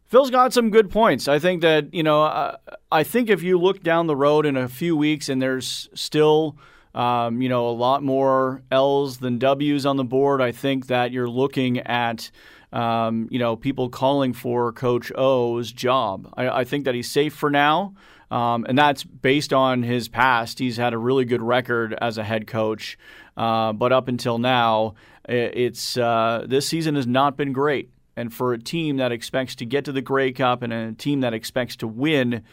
Phil's 0.07 0.31
got 0.31 0.53
some 0.53 0.69
good 0.69 0.89
points. 0.89 1.27
I 1.27 1.37
think 1.37 1.61
that, 1.61 1.93
you 1.93 2.01
know, 2.01 2.23
uh, 2.23 2.55
I 2.91 3.03
think 3.03 3.29
if 3.29 3.43
you 3.43 3.59
look 3.59 3.83
down 3.83 4.07
the 4.07 4.15
road 4.15 4.45
in 4.45 4.55
a 4.55 4.69
few 4.69 4.95
weeks 4.95 5.27
and 5.27 5.41
there's 5.41 5.89
still, 5.93 6.57
um, 6.95 7.41
you 7.41 7.49
know, 7.49 7.67
a 7.67 7.71
lot 7.71 8.03
more 8.03 8.63
L's 8.71 9.17
than 9.17 9.37
W's 9.37 9.85
on 9.85 9.97
the 9.97 10.05
board, 10.05 10.41
I 10.41 10.53
think 10.53 10.87
that 10.87 11.11
you're 11.11 11.29
looking 11.29 11.79
at, 11.79 12.31
um, 12.73 13.27
you 13.31 13.39
know, 13.39 13.55
people 13.55 13.89
calling 13.89 14.33
for 14.33 14.71
Coach 14.71 15.11
O's 15.15 15.71
job. 15.71 16.33
I, 16.35 16.49
I 16.49 16.63
think 16.63 16.85
that 16.85 16.95
he's 16.95 17.09
safe 17.09 17.33
for 17.33 17.49
now. 17.49 17.95
Um, 18.29 18.65
and 18.67 18.77
that's 18.77 19.03
based 19.03 19.53
on 19.53 19.83
his 19.83 20.09
past. 20.09 20.59
He's 20.59 20.77
had 20.77 20.93
a 20.93 20.97
really 20.97 21.23
good 21.23 21.41
record 21.41 21.97
as 22.01 22.17
a 22.17 22.23
head 22.23 22.45
coach. 22.45 22.97
Uh, 23.37 23.71
but 23.71 23.93
up 23.93 24.07
until 24.07 24.37
now, 24.37 24.95
it's 25.27 25.97
uh, 25.97 26.45
this 26.47 26.67
season 26.67 26.95
has 26.95 27.07
not 27.07 27.37
been 27.37 27.53
great. 27.53 27.89
And 28.17 28.33
for 28.33 28.53
a 28.53 28.59
team 28.59 28.97
that 28.97 29.11
expects 29.11 29.55
to 29.55 29.65
get 29.65 29.85
to 29.85 29.91
the 29.91 30.01
Grey 30.01 30.31
Cup 30.31 30.63
and 30.63 30.73
a 30.73 30.91
team 30.93 31.21
that 31.21 31.33
expects 31.33 31.75
to 31.77 31.87
win, 31.87 32.43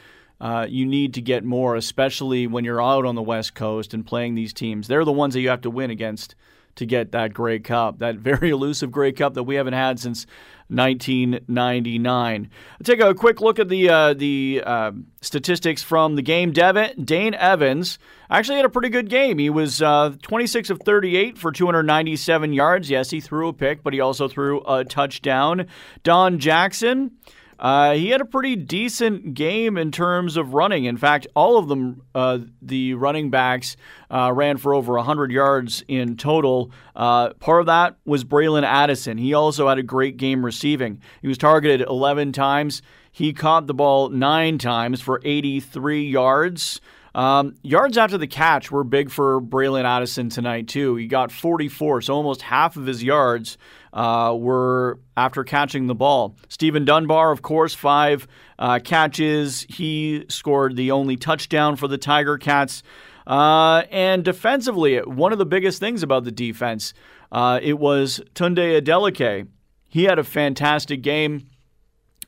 uh, 0.41 0.67
you 0.69 0.85
need 0.85 1.15
to 1.15 1.23
get 1.23 1.43
more, 1.43 1.75
especially 1.75 2.47
when 2.47 2.65
you're 2.65 2.83
out 2.83 3.07
on 3.07 3.15
the 3.15 3.23
West 3.23 3.55
Coast 3.55 3.95
and 3.95 4.05
playing 4.05 4.35
these 4.35 4.53
teams. 4.53 4.89
They're 4.89 5.05
the 5.05 5.13
ones 5.13 5.35
that 5.35 5.41
you 5.41 5.49
have 5.49 5.63
to 5.63 5.71
win 5.71 5.91
against 5.91 6.35
to 6.77 6.87
get 6.87 7.13
that 7.13 7.33
Grey 7.35 7.59
Cup, 7.59 7.99
that 7.99 8.17
very 8.17 8.51
elusive 8.51 8.91
Grey 8.91 9.13
Cup 9.13 9.35
that 9.35 9.45
we 9.45 9.55
haven't 9.55 9.75
had 9.75 9.99
since 9.99 10.27
1999. 10.69 12.51
I'll 12.73 12.85
take 12.85 13.01
a 13.01 13.15
quick 13.15 13.41
look 13.41 13.59
at 13.59 13.69
the 13.69 13.89
uh, 13.89 14.15
the 14.15 14.63
uh, 14.65 14.93
statistics 15.21 15.83
from 15.83 16.17
the 16.17 16.23
game. 16.23 16.53
Devin, 16.53 17.05
Dane 17.05 17.35
Evans 17.35 17.99
actually 18.31 18.57
had 18.57 18.65
a 18.65 18.71
pretty 18.71 18.89
good 18.89 19.09
game. 19.09 19.39
He 19.39 19.51
was 19.51 19.83
uh, 19.83 20.15
26 20.23 20.71
of 20.71 20.81
38 20.81 21.39
for 21.39 21.53
297 21.53 22.53
yards. 22.53 22.91
Yes, 22.91 23.11
he 23.11 23.21
threw 23.21 23.49
a 23.49 23.53
pick, 23.53 23.83
but 23.83 23.93
he 23.93 24.01
also 24.01 24.27
threw 24.27 24.63
a 24.67 24.85
touchdown. 24.85 25.67
Don 26.03 26.39
Jackson. 26.39 27.13
Uh, 27.59 27.95
he 27.95 28.11
had 28.11 28.21
a 28.21 28.25
pretty 28.25 28.57
decent 28.57 29.35
game 29.35 29.77
in 29.77 29.91
terms 29.91 30.37
of 30.37 30.55
running. 30.55 30.85
In 30.85 30.97
fact, 30.97 31.27
all 31.35 31.57
of 31.57 31.69
them, 31.69 32.03
uh, 32.15 32.39
the 32.61 32.95
running 32.95 33.31
backs, 33.31 33.77
uh, 34.11 34.33
ran 34.35 34.57
for 34.57 34.75
over 34.75 34.95
100 34.95 35.31
yards 35.31 35.85
in 35.89 36.17
total. 36.17 36.71
Uh, 36.97 37.33
part 37.35 37.61
of 37.61 37.67
that 37.67 37.97
was 38.05 38.25
Bralon 38.25 38.65
Addison. 38.65 39.19
He 39.19 39.35
also 39.35 39.69
had 39.69 39.79
a 39.79 39.83
great 39.83 40.17
game 40.17 40.45
receiving. 40.45 41.01
He 41.23 41.29
was 41.29 41.39
targeted 41.39 41.87
11 41.89 42.33
times. 42.33 42.83
He 43.11 43.33
caught 43.33 43.67
the 43.67 43.75
ball 43.75 44.09
nine 44.09 44.59
times 44.59 45.01
for 45.01 45.21
83 45.25 46.05
yards. 46.09 46.81
Um, 47.15 47.55
yards 47.63 47.97
after 47.97 48.19
the 48.19 48.27
catch 48.27 48.73
were 48.73 48.83
big 48.83 49.09
for 49.09 49.41
Bralon 49.41 49.85
Addison 49.85 50.31
tonight, 50.31 50.67
too. 50.67 50.97
He 50.97 51.07
got 51.07 51.31
44, 51.31 52.03
so 52.03 52.15
almost 52.15 52.43
half 52.43 52.77
of 52.77 52.87
his 52.87 53.05
yards 53.05 53.57
uh, 53.95 54.35
were 54.37 54.99
after 55.17 55.45
catching 55.45 55.87
the 55.87 55.95
ball. 55.95 56.37
Steven 56.49 56.85
Dunbar, 56.85 57.31
of 57.31 57.43
course, 57.43 57.73
five 57.75 58.27
uh, 58.59 58.81
catches. 58.81 59.65
He 59.69 60.27
scored 60.29 60.77
the 60.77 60.91
only 60.91 61.17
touchdown 61.17 61.77
for 61.77 61.89
the 61.89 61.97
Tiger 61.97 62.37
Cats. 62.37 62.83
Uh, 63.27 63.85
and 63.91 64.25
defensively, 64.25 64.99
one 64.99 65.33
of 65.33 65.39
the 65.39 65.47
biggest 65.47 65.81
things 65.81 66.03
about 66.03 66.25
the 66.25 66.33
defense, 66.33 66.93
uh, 67.33 67.59
it 67.63 67.79
was 67.79 68.21
Tunde 68.35 68.83
Adeleke. 68.83 69.47
He 69.89 70.05
had 70.05 70.19
a 70.19 70.25
fantastic 70.25 71.01
game, 71.01 71.49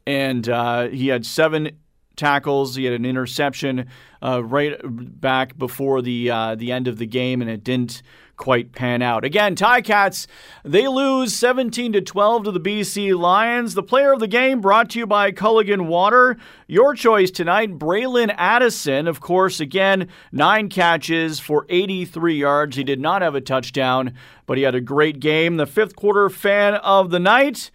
and 0.07 0.49
uh, 0.49 0.89
he 0.89 1.09
had 1.09 1.27
seven 1.27 1.73
tackles. 2.15 2.77
He 2.77 2.85
had 2.85 2.95
an 2.95 3.05
interception 3.05 3.89
uh, 4.23 4.43
right 4.43 4.79
back 4.83 5.59
before 5.59 6.01
the 6.01 6.31
uh, 6.31 6.55
the 6.55 6.73
end 6.73 6.89
of 6.89 6.97
the 6.97 7.07
game, 7.07 7.43
and 7.43 7.51
it 7.51 7.63
didn't 7.63 8.03
quite 8.37 8.73
pan 8.73 9.03
out. 9.03 9.25
Again, 9.25 9.57
Ticats, 9.57 10.27
they 10.65 10.87
lose 10.89 11.35
17 11.35 11.93
to 11.95 12.01
12 12.01 12.45
to 12.45 12.53
the 12.53 12.61
BC 12.61 13.19
Lions. 13.19 13.75
The 13.75 13.83
player 13.83 14.13
of 14.13 14.21
the 14.21 14.27
game 14.27 14.61
brought 14.61 14.91
to 14.91 14.99
you 14.99 15.07
by 15.07 15.33
Culligan 15.33 15.87
Water. 15.87 16.37
Your 16.67 16.95
choice 16.95 17.31
tonight, 17.31 17.79
Bralon 17.79 18.35
Addison. 18.37 19.07
Of 19.07 19.21
course, 19.21 19.61
again, 19.61 20.09
nine 20.33 20.69
catches 20.69 21.41
for 21.41 21.67
83 21.69 22.37
yards. 22.37 22.77
He 22.77 22.85
did 22.85 23.01
not 23.01 23.23
have 23.23 23.35
a 23.35 23.41
touchdown, 23.41 24.15
but 24.47 24.59
he 24.59 24.65
had 24.65 24.75
a 24.75 24.81
great 24.81 25.21
game. 25.21 25.57
The 25.57 25.67
fifth 25.67 25.97
quarter 25.97 26.29
fan 26.29 26.75
of 26.75 27.11
the 27.11 27.21
night. 27.21 27.71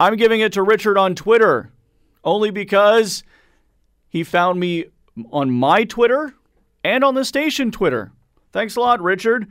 I'm 0.00 0.16
giving 0.16 0.40
it 0.40 0.52
to 0.54 0.62
Richard 0.62 0.98
on 0.98 1.14
Twitter 1.14 1.70
only 2.24 2.50
because 2.50 3.22
he 4.08 4.24
found 4.24 4.58
me 4.58 4.86
on 5.30 5.50
my 5.50 5.84
Twitter 5.84 6.34
and 6.82 7.04
on 7.04 7.14
the 7.14 7.24
station 7.24 7.70
Twitter. 7.70 8.12
Thanks 8.54 8.76
a 8.76 8.80
lot, 8.80 9.02
Richard. 9.02 9.50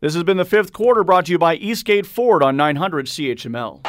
This 0.00 0.14
has 0.14 0.24
been 0.24 0.38
the 0.38 0.44
fifth 0.44 0.72
quarter 0.72 1.04
brought 1.04 1.26
to 1.26 1.32
you 1.32 1.38
by 1.38 1.54
Eastgate 1.54 2.04
Ford 2.04 2.42
on 2.42 2.56
900 2.56 3.06
CHML. 3.06 3.80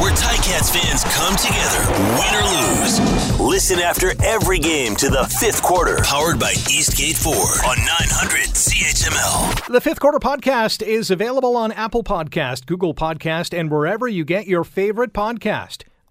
Where 0.00 0.12
Ticats 0.14 0.72
fans 0.72 1.04
come 1.04 1.36
together, 1.36 1.78
win 2.18 2.34
or 2.34 2.42
lose. 2.42 3.40
Listen 3.40 3.78
after 3.78 4.20
every 4.24 4.58
game 4.58 4.96
to 4.96 5.08
the 5.08 5.32
fifth 5.38 5.62
quarter, 5.62 5.98
powered 6.02 6.40
by 6.40 6.50
Eastgate 6.68 7.16
Ford 7.16 7.60
on 7.64 7.76
900 7.76 8.48
CHML. 8.48 9.72
The 9.72 9.80
fifth 9.80 10.00
quarter 10.00 10.18
podcast 10.18 10.82
is 10.82 11.12
available 11.12 11.56
on 11.56 11.70
Apple 11.70 12.02
Podcast, 12.02 12.66
Google 12.66 12.94
Podcast, 12.94 13.56
and 13.56 13.70
wherever 13.70 14.08
you 14.08 14.24
get 14.24 14.48
your 14.48 14.64
favorite 14.64 15.12
podcast. 15.12 15.84